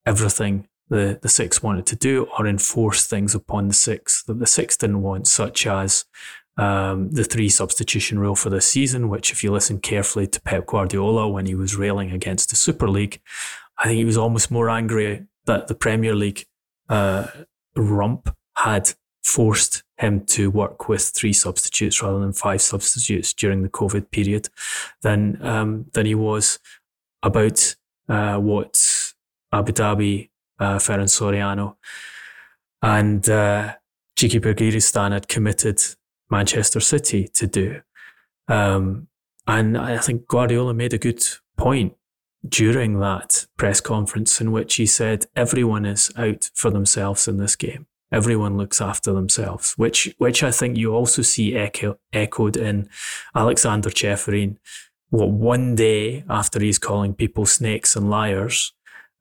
[0.06, 4.48] everything the, the six wanted to do or enforce things upon the six that the
[4.48, 6.06] six didn't want, such as
[6.58, 10.68] um, the three substitution rule for this season, which, if you listen carefully to Pep
[10.68, 13.22] Guardiola when he was railing against the Super League,
[13.78, 16.46] I think he was almost more angry that the Premier League
[16.90, 17.28] uh,
[17.76, 23.70] rump had forced him to work with three substitutes rather than five substitutes during the
[23.70, 24.50] COVID period
[25.02, 26.60] than um, than he was
[27.24, 27.76] about
[28.08, 29.14] uh, what
[29.52, 31.76] Abu Dhabi uh, Soriano,
[32.82, 33.74] and uh,
[34.16, 35.82] Txiki Begiristain had committed
[36.30, 37.82] Manchester City to do.
[38.48, 39.08] Um,
[39.48, 41.24] and I think Guardiola made a good
[41.58, 41.96] point
[42.48, 47.56] during that press conference in which he said everyone is out for themselves in this
[47.56, 47.88] game.
[48.12, 52.88] Everyone looks after themselves, which which I think you also see echo, echoed in
[53.36, 54.58] Aleksander Ceferin.
[55.10, 58.74] What one day after he's calling people snakes and liars,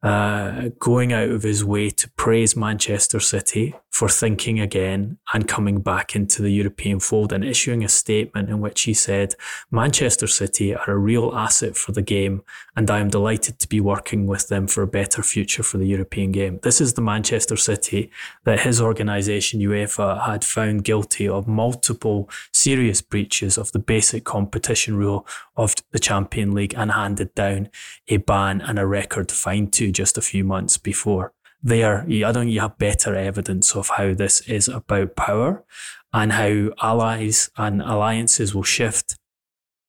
[0.05, 5.79] uh, going out of his way to praise Manchester City for thinking again and coming
[5.79, 9.33] back into the European fold and issuing a statement in which he said,
[9.71, 12.43] Manchester City are a real asset for the game,
[12.75, 15.87] and I am delighted to be working with them for a better future for the
[15.87, 16.59] European game.
[16.61, 18.11] This is the Manchester City
[18.43, 24.97] that his organisation, UEFA, had found guilty of multiple serious breaches of the basic competition
[24.97, 27.69] rule of the Champion League and handed down
[28.09, 31.33] a ban and a record fine to just a few months before.
[31.63, 35.65] There, I don't you have better evidence of how this is about power
[36.13, 39.17] and how allies and alliances will shift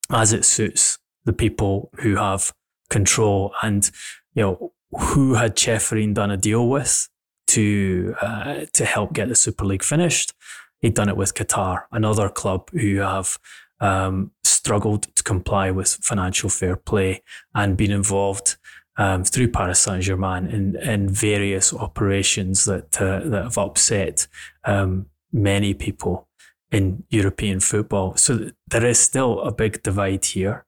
[0.09, 2.53] as it suits the people who have
[2.89, 3.53] control.
[3.61, 3.89] And,
[4.33, 7.09] you know, who had Ceferin done a deal with
[7.47, 10.33] to uh, to help get the Super League finished?
[10.79, 13.37] He'd done it with Qatar, another club who have
[13.79, 17.21] um, struggled to comply with financial fair play
[17.53, 18.56] and been involved
[18.97, 24.27] um, through Paris Saint Germain in, in various operations that uh, that have upset
[24.65, 26.27] um, many people
[26.71, 28.15] in European football.
[28.15, 30.65] So there is still a big divide here,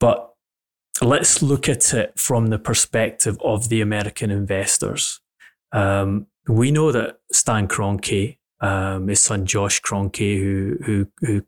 [0.00, 0.34] but
[1.02, 5.20] let's look at it from the perspective of the American investors.
[5.72, 11.42] Um, we know that Stan Kroenke, um, his son Josh Kroenke, who who who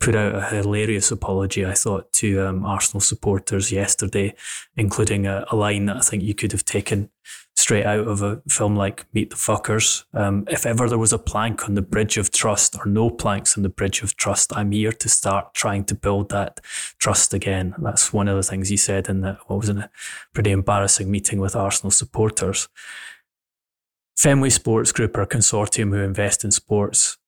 [0.00, 4.34] put out a hilarious apology, I thought, to um, Arsenal supporters yesterday,
[4.76, 7.10] including a, a, line that I think you could have taken
[7.54, 10.04] straight out of a film like Meet the Fockers.
[10.14, 13.58] Um, if ever there was a plank on the bridge of trust or no planks
[13.58, 16.60] on the bridge of trust, I'm here to start trying to build that
[16.98, 17.74] trust again.
[17.78, 19.90] That's one of the things he said in that, what was in a
[20.32, 22.68] pretty embarrassing meeting with Arsenal supporters.
[24.16, 27.18] Fenway Sports Group are a consortium who invest in sports.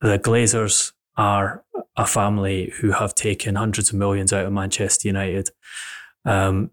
[0.00, 1.64] The Glazers are
[1.98, 5.50] a family who have taken hundreds of millions out of Manchester United.
[6.24, 6.70] Um,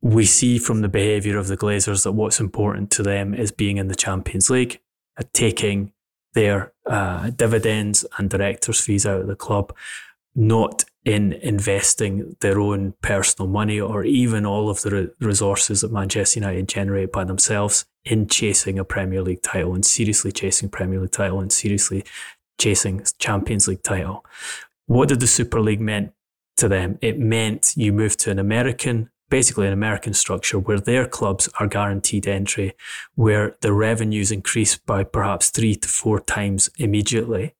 [0.00, 3.76] we see from the behaviour of the Glazers that what's important to them is being
[3.76, 4.80] in the Champions League,
[5.18, 5.92] uh, taking
[6.32, 9.74] their uh, dividends and directors' fees out of the club,
[10.34, 15.92] not in investing their own personal money or even all of the re- resources that
[15.92, 21.00] Manchester United generate by themselves in chasing a Premier League title and seriously chasing Premier
[21.00, 22.04] League title and seriously
[22.58, 24.24] chasing Champions League title.
[24.86, 26.12] What did the Super League mean
[26.56, 26.98] to them?
[27.00, 31.66] It meant you move to an American, basically an American structure where their clubs are
[31.66, 32.74] guaranteed entry,
[33.14, 37.54] where the revenues increase by perhaps three to four times immediately.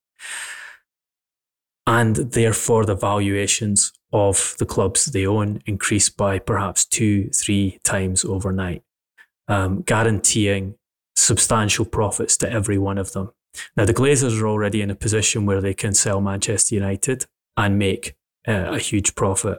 [1.87, 8.25] And therefore, the valuations of the clubs they own increase by perhaps two, three times
[8.25, 8.83] overnight,
[9.49, 10.77] um, guaranteeing
[11.17, 13.33] substantial profits to every one of them.
[13.77, 17.79] Now, the Glazers are already in a position where they can sell Manchester United and
[17.79, 19.59] make uh, a huge profit.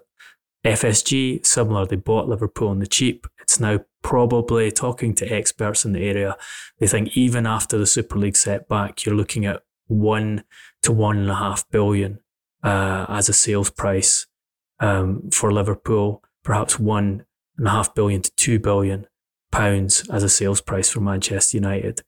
[0.66, 3.28] FSG, similar, they bought Liverpool on the cheap.
[3.40, 6.36] It's now probably talking to experts in the area.
[6.80, 10.44] They think even after the Super League setback, you're looking at one
[10.82, 12.20] to one and a half billion
[12.64, 14.26] uh, as a sales price
[14.80, 17.26] um, for Liverpool, perhaps one
[17.58, 19.08] and a half billion to two billion
[19.52, 22.02] pounds as a sales price for Manchester United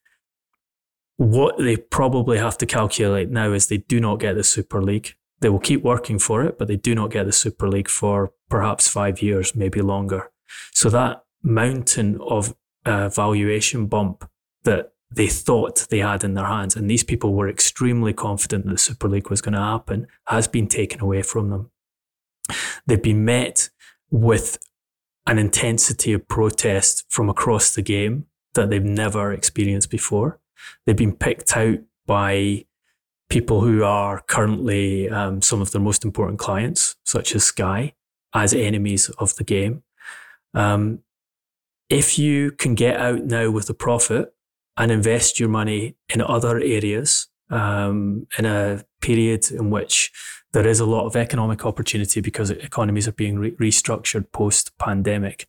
[1.18, 5.16] what they probably have to calculate now is they do not get the Super League.
[5.40, 8.32] They will keep working for it, but they do not get the Super League for
[8.50, 10.32] perhaps five years, maybe longer.
[10.74, 14.30] So that mountain of uh, valuation bump
[14.64, 18.72] that they thought they had in their hands, and these people were extremely confident that
[18.72, 21.72] the Super League was going to happen, has been taken away from them.
[22.86, 23.70] They've been met
[24.10, 24.60] with
[25.26, 30.40] an intensity of protest from across the game that they've never experienced before.
[30.86, 32.66] They've been picked out by
[33.30, 37.94] people who are currently um, some of their most important clients, such as Sky,
[38.34, 39.84] as enemies of the game.
[40.54, 41.00] Um,
[41.90, 44.34] if you can get out now with a profit
[44.78, 50.12] and invest your money in other areas um, in a period in which
[50.54, 55.48] there is a lot of economic opportunity because economies are being re- restructured post pandemic,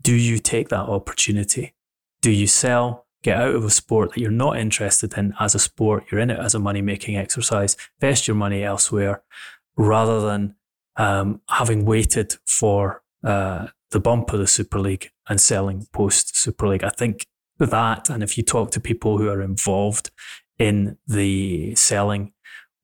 [0.00, 1.74] do you take that opportunity?
[2.20, 3.06] Do you sell?
[3.22, 6.04] Get out of a sport that you're not interested in as a sport.
[6.10, 7.76] You're in it as a money making exercise.
[8.00, 9.22] Invest your money elsewhere
[9.76, 10.54] rather than
[10.96, 16.68] um, having waited for uh, the bump of the Super League and selling post Super
[16.68, 16.84] League.
[16.84, 17.26] I think
[17.58, 20.10] that, and if you talk to people who are involved
[20.58, 22.32] in the selling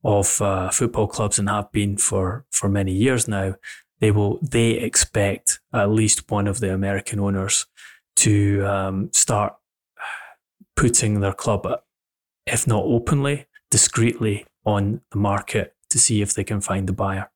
[0.03, 3.55] of uh, football clubs and have been for for many years now,
[3.99, 7.65] they will they expect at least one of the American owners
[8.15, 9.55] to um, start
[10.77, 11.67] putting their club
[12.47, 17.29] if not openly, discreetly on the market to see if they can find a buyer.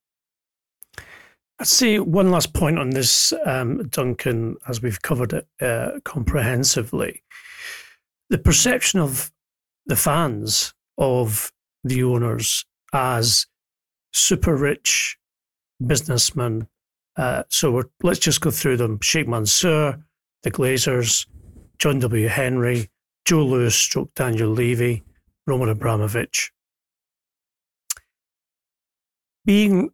[1.59, 7.21] I'd say one last point on this, um, Duncan, as we've covered it uh, comprehensively.
[8.29, 9.31] The perception of
[9.85, 11.51] the fans of
[11.83, 13.45] the owners as
[14.13, 15.17] super rich
[15.85, 16.67] businessmen.
[17.17, 20.03] Uh, so let's just go through them Sheikh Mansour,
[20.43, 21.27] the Glazers,
[21.77, 22.27] John W.
[22.27, 22.89] Henry,
[23.26, 25.03] Joe Lewis, stroke Daniel Levy,
[25.47, 26.51] Roman Abramovich.
[29.45, 29.91] Being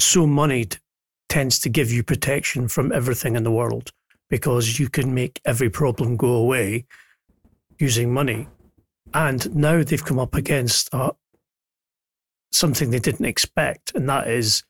[0.00, 0.78] so moneyed
[1.28, 3.92] tends to give you protection from everything in the world
[4.30, 6.86] because you can make every problem go away
[7.78, 8.48] using money.
[9.14, 11.12] And now they've come up against uh,
[12.52, 14.64] something they didn't expect, and that is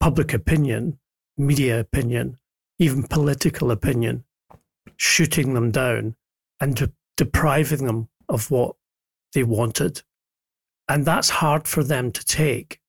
[0.00, 0.98] public opinion,
[1.36, 2.38] media opinion,
[2.78, 4.24] even political opinion,
[4.96, 6.16] shooting them down
[6.60, 8.76] and depriving them of what
[9.32, 10.02] they wanted.
[10.88, 12.80] And that's hard for them to take.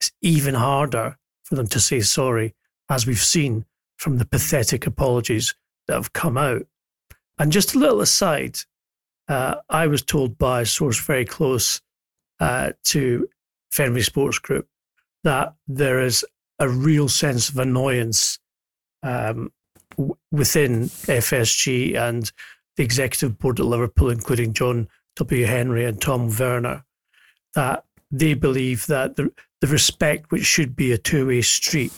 [0.00, 2.54] It's even harder for them to say sorry,
[2.90, 3.64] as we've seen
[3.96, 5.54] from the pathetic apologies
[5.86, 6.66] that have come out.
[7.38, 8.58] And just a little aside,
[9.28, 11.80] uh, I was told by a source very close
[12.40, 13.28] uh, to
[13.70, 14.68] Fenway Sports Group
[15.24, 16.24] that there is
[16.58, 18.38] a real sense of annoyance
[19.02, 19.52] um,
[19.96, 22.30] w- within FSG and
[22.76, 25.46] the executive board at Liverpool, including John W.
[25.46, 26.84] Henry and Tom Werner,
[27.54, 31.92] that they believe that the, the respect which should be a two way street,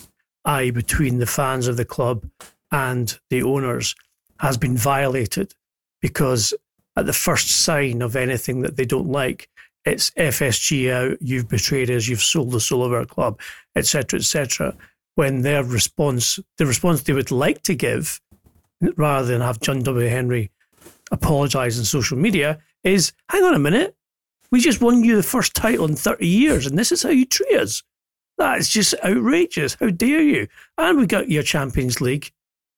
[0.45, 2.25] i.e., between the fans of the club
[2.71, 3.95] and the owners,
[4.41, 5.55] has been violated
[6.01, 6.55] because
[6.97, 9.49] at the first sign of anything that they don't like,
[9.85, 13.41] it's FSG out, you've betrayed us, you've sold the soul of our club,
[13.75, 14.77] etc., etc.
[15.15, 18.21] When their response, the response they would like to give,
[18.97, 20.09] rather than have John W.
[20.09, 20.51] Henry
[21.11, 23.97] apologise on social media, is hang on a minute,
[24.51, 27.27] we just won you the first title in 30 years, and this is how you
[27.27, 27.83] treat us.
[28.39, 29.77] That is just outrageous.
[29.81, 30.49] How dare you?
[30.79, 32.33] And we got your Champions League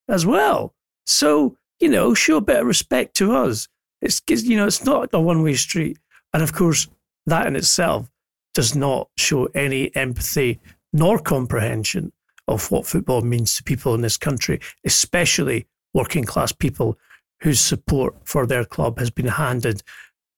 [0.09, 0.75] as well.
[1.05, 3.69] So, you know, show a bit of respect to us.
[4.01, 5.99] It's you know, it's not a one way street.
[6.33, 6.89] And of course,
[7.27, 8.11] that in itself
[8.55, 10.59] does not show any empathy
[10.93, 12.13] nor comprehension
[12.49, 16.99] of what football means to people in this country, especially working class people
[17.43, 19.83] whose support for their club has been handed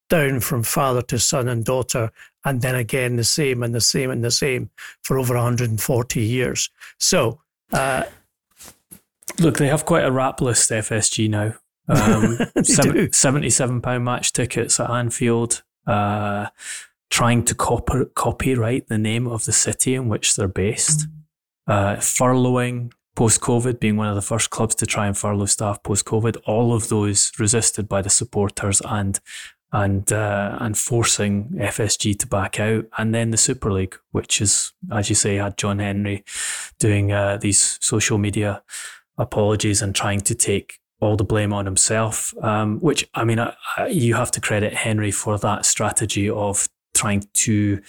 [0.08, 2.10] down from father to son and daughter,
[2.44, 4.70] and then again the same and the same and the same
[5.02, 6.70] for over 140 years.
[6.98, 7.40] So,
[7.72, 8.04] uh,
[9.38, 11.54] look, they have quite a rap list, FSG now.
[11.88, 15.62] Um, seven, 77 pound match tickets at Anfield.
[15.86, 16.48] Uh,
[17.10, 21.06] trying to copy, copyright the name of the city in which they're based,
[21.66, 25.82] uh, furloughing post COVID, being one of the first clubs to try and furlough staff
[25.82, 26.36] post COVID.
[26.46, 29.20] All of those resisted by the supporters and
[29.72, 34.72] and uh, and forcing FSG to back out, and then the Super League, which is,
[34.90, 36.24] as you say, had John Henry
[36.78, 38.62] doing uh, these social media
[39.18, 42.34] apologies and trying to take all the blame on himself.
[42.42, 46.68] Um, which I mean, I, I, you have to credit Henry for that strategy of
[46.94, 47.80] trying to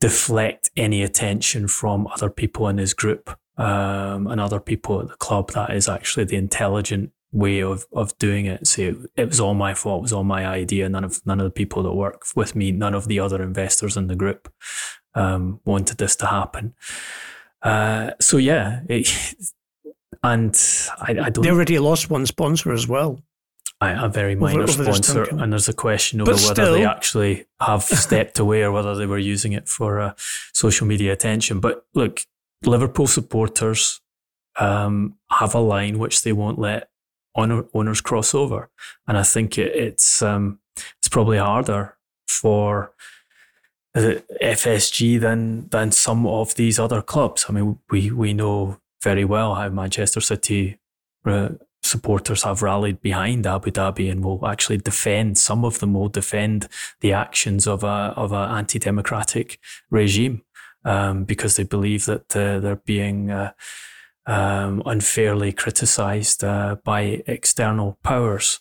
[0.00, 5.16] deflect any attention from other people in his group um, and other people at the
[5.16, 5.52] club.
[5.52, 8.66] That is actually the intelligent way of of doing it.
[8.66, 10.88] Say so it was all my fault, it was all my idea.
[10.88, 13.96] None of none of the people that work with me, none of the other investors
[13.96, 14.52] in the group
[15.14, 16.74] um, wanted this to happen.
[17.62, 19.34] Uh, so yeah, it,
[20.22, 20.54] and
[21.00, 21.42] I, I, don't.
[21.42, 23.20] They already lost one sponsor as well.
[23.84, 27.46] A very minor over, over sponsor, and there's a question over whether still, they actually
[27.60, 30.12] have stepped away or whether they were using it for uh,
[30.52, 31.58] social media attention.
[31.58, 32.24] But look,
[32.64, 34.00] Liverpool supporters
[34.58, 36.88] um, have a line which they won't let
[37.34, 38.70] owner, owners cross over,
[39.06, 40.60] and I think it, it's um,
[40.98, 41.96] it's probably harder
[42.26, 42.92] for
[43.94, 47.46] the FSG than than some of these other clubs.
[47.48, 50.78] I mean, we we know very well how Manchester City
[51.24, 51.50] uh,
[51.82, 55.36] supporters have rallied behind Abu Dhabi and will actually defend.
[55.36, 56.68] Some of them will defend
[57.00, 59.58] the actions of a of an anti-democratic
[59.90, 60.42] regime
[60.84, 63.52] um, because they believe that uh, they're being uh,
[64.26, 68.60] um, unfairly criticised uh, by external powers.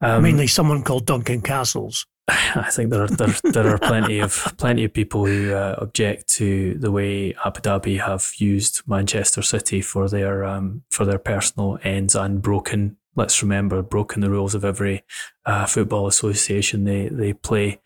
[0.00, 2.06] Um, Mainly, someone called Duncan Castles.
[2.28, 6.28] I think there are there, there are plenty of plenty of people who uh, object
[6.34, 11.78] to the way Abu Dhabi have used Manchester City for their um, for their personal
[11.82, 12.96] ends and broken.
[13.16, 15.02] Let's remember, broken the rules of every
[15.44, 17.80] uh, football association they they play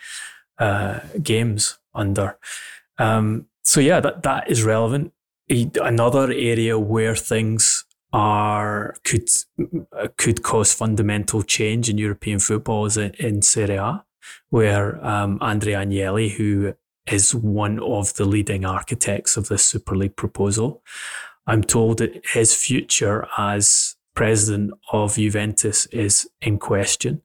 [0.59, 2.39] uh, games under.
[2.99, 5.13] Um, so yeah, that that is relevant.
[5.49, 9.29] Another area where things are could
[10.17, 14.05] could cause fundamental change in European football is in Serie A
[14.51, 16.75] where um, Andrea Agnelli, who
[17.11, 20.83] is one of the leading architects of this Super League proposal,
[21.47, 27.21] I'm told that his future as president of Juventus is in question.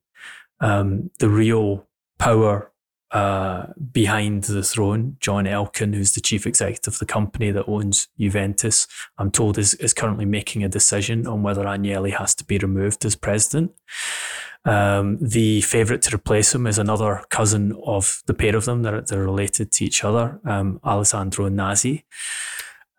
[0.59, 1.87] Um, the real
[2.17, 2.71] power
[3.11, 8.07] uh, behind the throne, John Elkann, who's the chief executive of the company that owns
[8.19, 8.87] Juventus,
[9.17, 13.03] I'm told is, is currently making a decision on whether Agnelli has to be removed
[13.05, 13.71] as president.
[14.65, 18.83] Um, the favourite to replace him is another cousin of the pair of them.
[18.83, 22.05] They're, they're related to each other, um, Alessandro Nasi.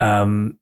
[0.01, 0.59] Um,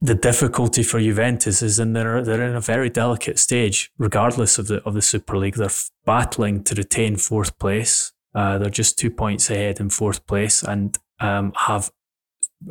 [0.00, 4.68] the difficulty for Juventus is in they're they're in a very delicate stage, regardless of
[4.68, 5.56] the of the Super League.
[5.56, 5.70] They're
[6.04, 8.12] battling to retain fourth place.
[8.34, 11.90] Uh, they're just two points ahead in fourth place and um, have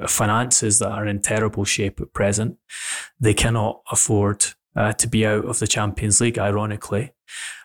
[0.07, 2.57] finances that are in terrible shape at present.
[3.19, 4.45] They cannot afford
[4.75, 7.13] uh, to be out of the Champions League, ironically.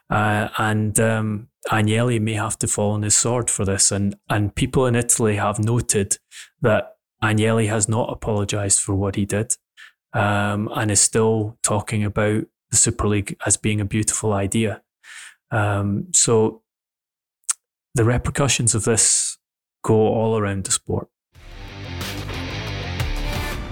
[0.09, 3.93] Uh, and um, Agnelli may have to fall on his sword for this.
[3.93, 6.18] And, and people in Italy have noted
[6.61, 9.57] that Agnelli has not apologised for what he did
[10.12, 14.82] um, and is still talking about the Super League as being a beautiful idea.
[15.51, 16.61] Um, so
[17.95, 19.38] the repercussions of this
[19.82, 21.09] go all around the sport.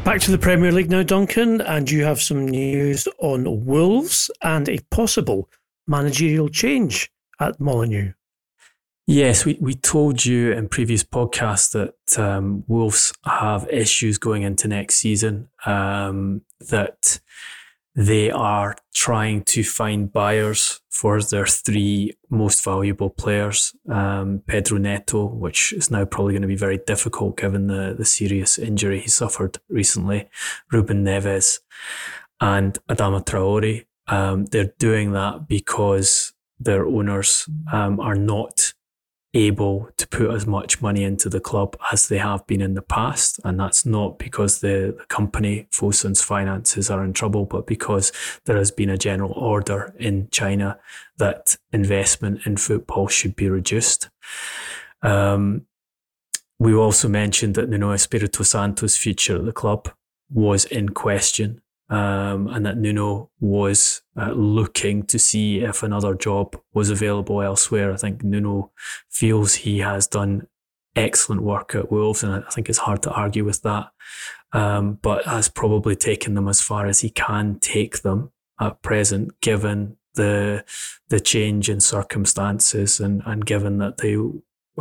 [0.05, 4.69] Back to the Premier League now, Duncan, and you have some news on Wolves and
[4.69, 5.49] a possible
[5.87, 8.13] managerial change at Molineux.
[9.07, 14.69] Yes, we, we told you in previous podcasts that um, Wolves have issues going into
[14.69, 17.21] next season, um, that
[17.95, 23.75] they are trying to find buyers for their three most valuable players.
[23.89, 28.05] Um, Pedro Neto, which is now probably going to be very difficult given the, the
[28.05, 30.29] serious injury he suffered recently,
[30.71, 31.59] Ruben Neves,
[32.41, 33.87] and Adama Traore.
[34.07, 38.75] Um, they're doing that because their owners um, are not
[39.33, 42.83] able to put as much money into the club as they have been in the
[42.83, 43.39] past.
[43.45, 48.13] And that's not because the, the company, Fosun's finances are in trouble, but because
[48.45, 50.79] there has been a general order in China
[51.19, 54.09] that investment in football should be reduced.
[55.03, 55.67] Um,
[56.59, 59.91] we also mentioned that Nuno Espirito Santo's future at the club
[60.29, 66.57] was in question um, and that Nuno was uh, looking to see if another job
[66.73, 67.93] was available elsewhere.
[67.93, 68.71] I think Nuno
[69.09, 70.47] feels he has done
[70.95, 73.91] excellent work at Wolves, and I think it's hard to argue with that.
[74.53, 79.41] Um, but has probably taken them as far as he can take them at present,
[79.41, 80.65] given the
[81.09, 84.17] the change in circumstances and and given that they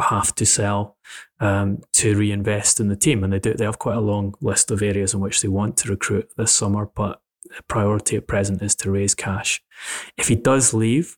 [0.01, 0.97] have to sell
[1.39, 3.23] um, to reinvest in the team.
[3.23, 3.53] And they do.
[3.53, 6.53] They have quite a long list of areas in which they want to recruit this
[6.53, 9.61] summer, but the priority at present is to raise cash.
[10.17, 11.17] If he does leave,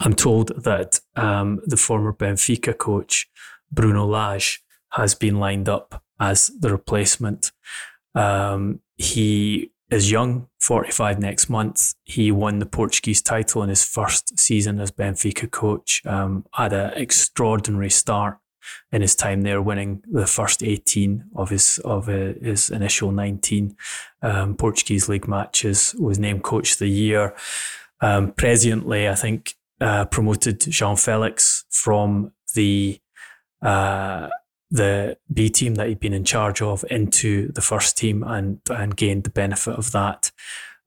[0.00, 3.28] I'm told that um, the former Benfica coach
[3.70, 7.52] Bruno Lage has been lined up as the replacement.
[8.14, 11.94] Um, he is young, 45 next month.
[12.04, 16.02] He won the Portuguese title in his first season as Benfica coach.
[16.04, 18.38] Um, had an extraordinary start
[18.90, 23.76] in his time there, winning the first 18 of his of uh, his initial 19
[24.22, 25.94] um, Portuguese league matches.
[25.98, 27.34] Was named coach of the year.
[28.00, 32.98] Um, presently, I think uh, promoted João Felix from the
[33.62, 34.28] uh,
[34.70, 38.96] the B team that he'd been in charge of into the first team and and
[38.96, 40.32] gained the benefit of that.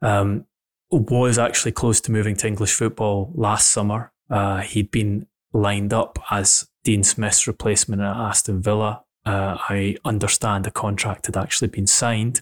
[0.01, 0.45] Um,
[0.91, 4.11] was actually close to moving to English football last summer.
[4.29, 9.03] Uh, he'd been lined up as Dean Smith's replacement at Aston Villa.
[9.25, 12.41] Uh, I understand a contract had actually been signed,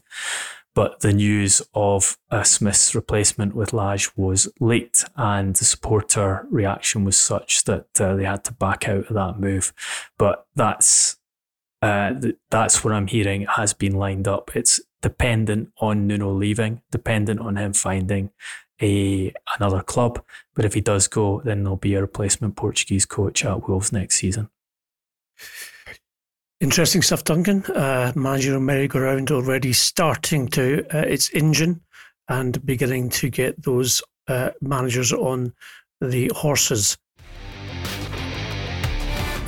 [0.73, 7.03] but the news of uh, Smith's replacement with Lage was late, and the supporter reaction
[7.03, 9.73] was such that uh, they had to back out of that move.
[10.17, 11.17] But that's
[11.81, 14.55] uh, th- that's what I'm hearing has been lined up.
[14.55, 18.31] It's dependent on Nuno leaving, dependent on him finding
[18.81, 20.23] a another club.
[20.55, 24.15] But if he does go, then there'll be a replacement Portuguese coach at Wolves next
[24.15, 24.49] season.
[26.59, 27.63] Interesting stuff, Duncan.
[27.65, 31.81] Uh, merry-go-round already starting to uh, its engine
[32.29, 35.53] and beginning to get those uh, managers on
[36.01, 36.97] the horses.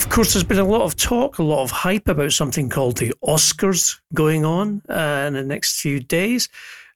[0.09, 2.97] Of course, there's been a lot of talk, a lot of hype about something called
[2.97, 6.49] the Oscars going on uh, in the next few days.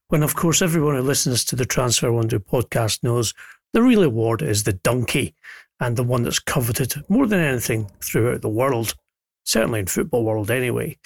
[0.07, 3.35] When, of course, everyone who listens to the Transfer Window podcast knows
[3.71, 5.35] the real award is the donkey
[5.79, 8.95] and the one that's coveted more than anything throughout the world.
[9.43, 10.97] Certainly in football world anyway.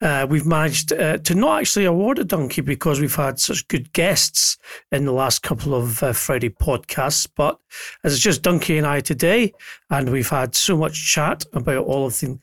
[0.00, 3.92] Uh, we've managed uh, to not actually award a donkey because we've had such good
[3.92, 4.58] guests
[4.92, 7.26] in the last couple of uh, Friday podcasts.
[7.34, 7.58] But
[8.02, 9.52] as it's just Duncan and I today,
[9.90, 12.38] and we've had so much chat about all of the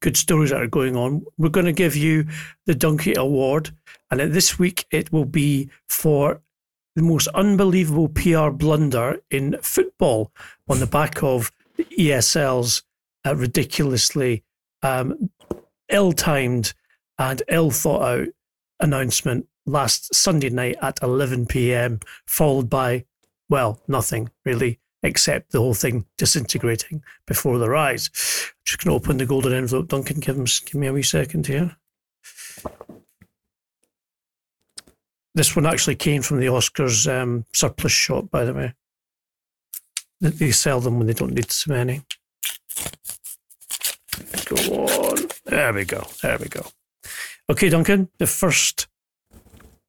[0.00, 2.26] good stories that are going on, we're going to give you
[2.64, 3.70] the Donkey Award.
[4.10, 6.40] And this week it will be for
[6.96, 10.32] the most unbelievable PR blunder in football
[10.68, 12.82] on the back of the ESL's
[13.26, 14.42] uh, ridiculously
[14.82, 15.30] um,
[15.88, 16.74] ill timed
[17.18, 18.28] and ill thought out
[18.80, 23.04] announcement last Sunday night at 11 p.m., followed by,
[23.48, 28.10] well, nothing really, except the whole thing disintegrating before their eyes.
[28.64, 29.88] Just going to open the golden envelope.
[29.88, 31.76] Duncan, give, give me a wee second here.
[35.34, 38.74] This one actually came from the Oscars um, surplus shop, by the way.
[40.18, 42.00] They sell them when they don't need so many.
[44.46, 45.28] Go on.
[45.44, 46.06] There we go.
[46.22, 46.66] There we go.
[47.50, 48.86] Okay, Duncan, the first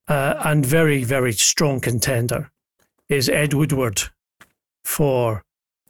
[0.08, 2.52] uh, and very, very strong contender
[3.10, 4.04] is Ed Woodward
[4.84, 5.44] for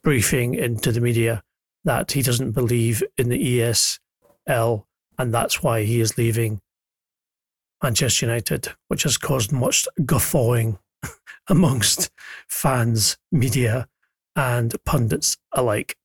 [0.04, 1.44] briefing into the media
[1.86, 3.60] that he doesn't believe in the
[4.48, 4.84] ESL
[5.18, 6.62] and that's why he is leaving
[7.82, 10.80] Manchester United, which has caused much guffawing
[11.48, 12.10] amongst
[12.48, 13.88] fans, media,
[14.36, 15.96] and pundits alike.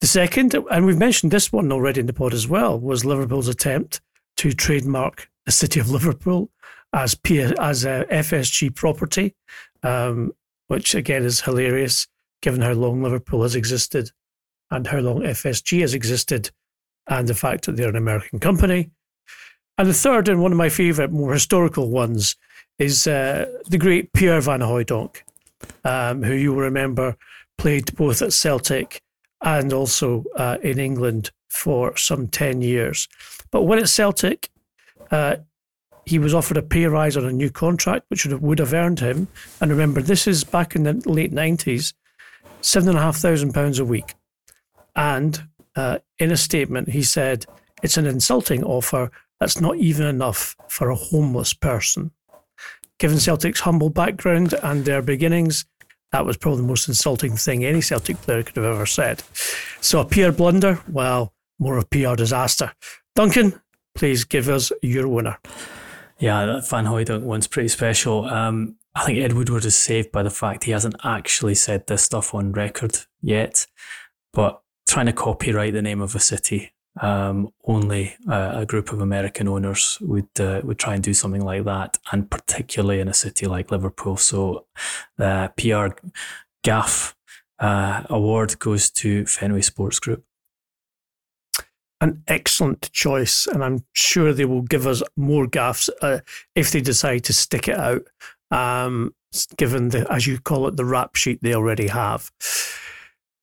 [0.00, 3.48] The second, and we've mentioned this one already in the pod as well, was Liverpool's
[3.48, 4.00] attempt
[4.36, 6.50] to trademark the city of Liverpool
[6.92, 9.34] as P- as a FSG property,
[9.82, 10.32] um,
[10.68, 12.06] which again is hilarious
[12.42, 14.10] given how long Liverpool has existed
[14.70, 16.50] and how long FSG has existed,
[17.08, 18.90] and the fact that they're an American company.
[19.78, 22.36] And the third, and one of my favourite, more historical ones,
[22.78, 25.22] is uh, the great Pierre Van Hooijdonk,
[25.84, 27.16] um, who you will remember
[27.58, 29.02] played both at Celtic
[29.42, 33.08] and also uh, in England for some 10 years.
[33.50, 34.50] But when at Celtic,
[35.10, 35.36] uh,
[36.04, 38.72] he was offered a pay rise on a new contract, which would have, would have
[38.72, 39.28] earned him.
[39.60, 41.92] And remember, this is back in the late 90s,
[42.62, 44.14] £7,500 a week.
[44.94, 47.44] And uh, in a statement, he said,
[47.82, 49.10] It's an insulting offer
[49.40, 52.12] that's not even enough for a homeless person.
[52.98, 55.66] Given Celtic's humble background and their beginnings,
[56.12, 59.22] that was probably the most insulting thing any Celtic player could have ever said.
[59.80, 62.72] So a PR blunder, well, more of a PR disaster.
[63.14, 63.60] Duncan,
[63.94, 65.38] please give us your winner.
[66.18, 68.26] Yeah, that Van Hooijdonk one's pretty special.
[68.26, 72.02] Um, I think Ed Woodward is saved by the fact he hasn't actually said this
[72.02, 73.66] stuff on record yet,
[74.32, 79.48] but trying to copyright the name of a city, um, only a group of American
[79.48, 83.46] owners would uh, would try and do something like that, and particularly in a city
[83.46, 84.16] like Liverpool.
[84.16, 84.66] So,
[85.16, 85.98] the PR
[86.64, 87.14] gaffe
[87.58, 90.24] uh, award goes to Fenway Sports Group
[92.00, 96.18] an excellent choice, and I'm sure they will give us more gaffes uh,
[96.54, 98.02] if they decide to stick it out.
[98.50, 99.14] Um,
[99.56, 102.30] given the, as you call it, the rap sheet they already have.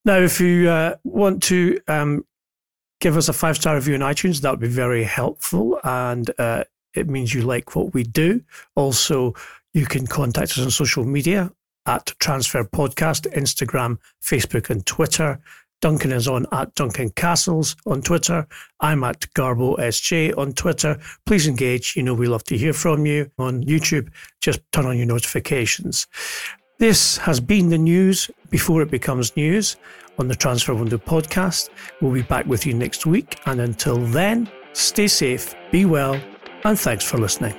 [0.06, 2.26] Now, if you uh, want to um,
[3.04, 6.64] give us a five star review on iTunes, that would be very helpful, and uh,
[6.94, 8.42] it means you like what we do.
[8.76, 9.34] Also,
[9.74, 11.52] you can contact us on social media
[11.86, 15.38] at Transfer Podcast, Instagram, Facebook, and Twitter.
[15.82, 18.48] Duncan is on at Duncan Castles on Twitter.
[18.80, 20.98] I'm at Garbo SJ on Twitter.
[21.26, 21.98] Please engage.
[21.98, 24.10] You know, we love to hear from you on YouTube.
[24.40, 26.08] Just turn on your notifications.
[26.80, 29.76] This has been the news before it becomes news
[30.18, 31.70] on the Transfer Window podcast.
[32.02, 33.40] We'll be back with you next week.
[33.46, 36.20] And until then, stay safe, be well,
[36.64, 37.56] and thanks for listening.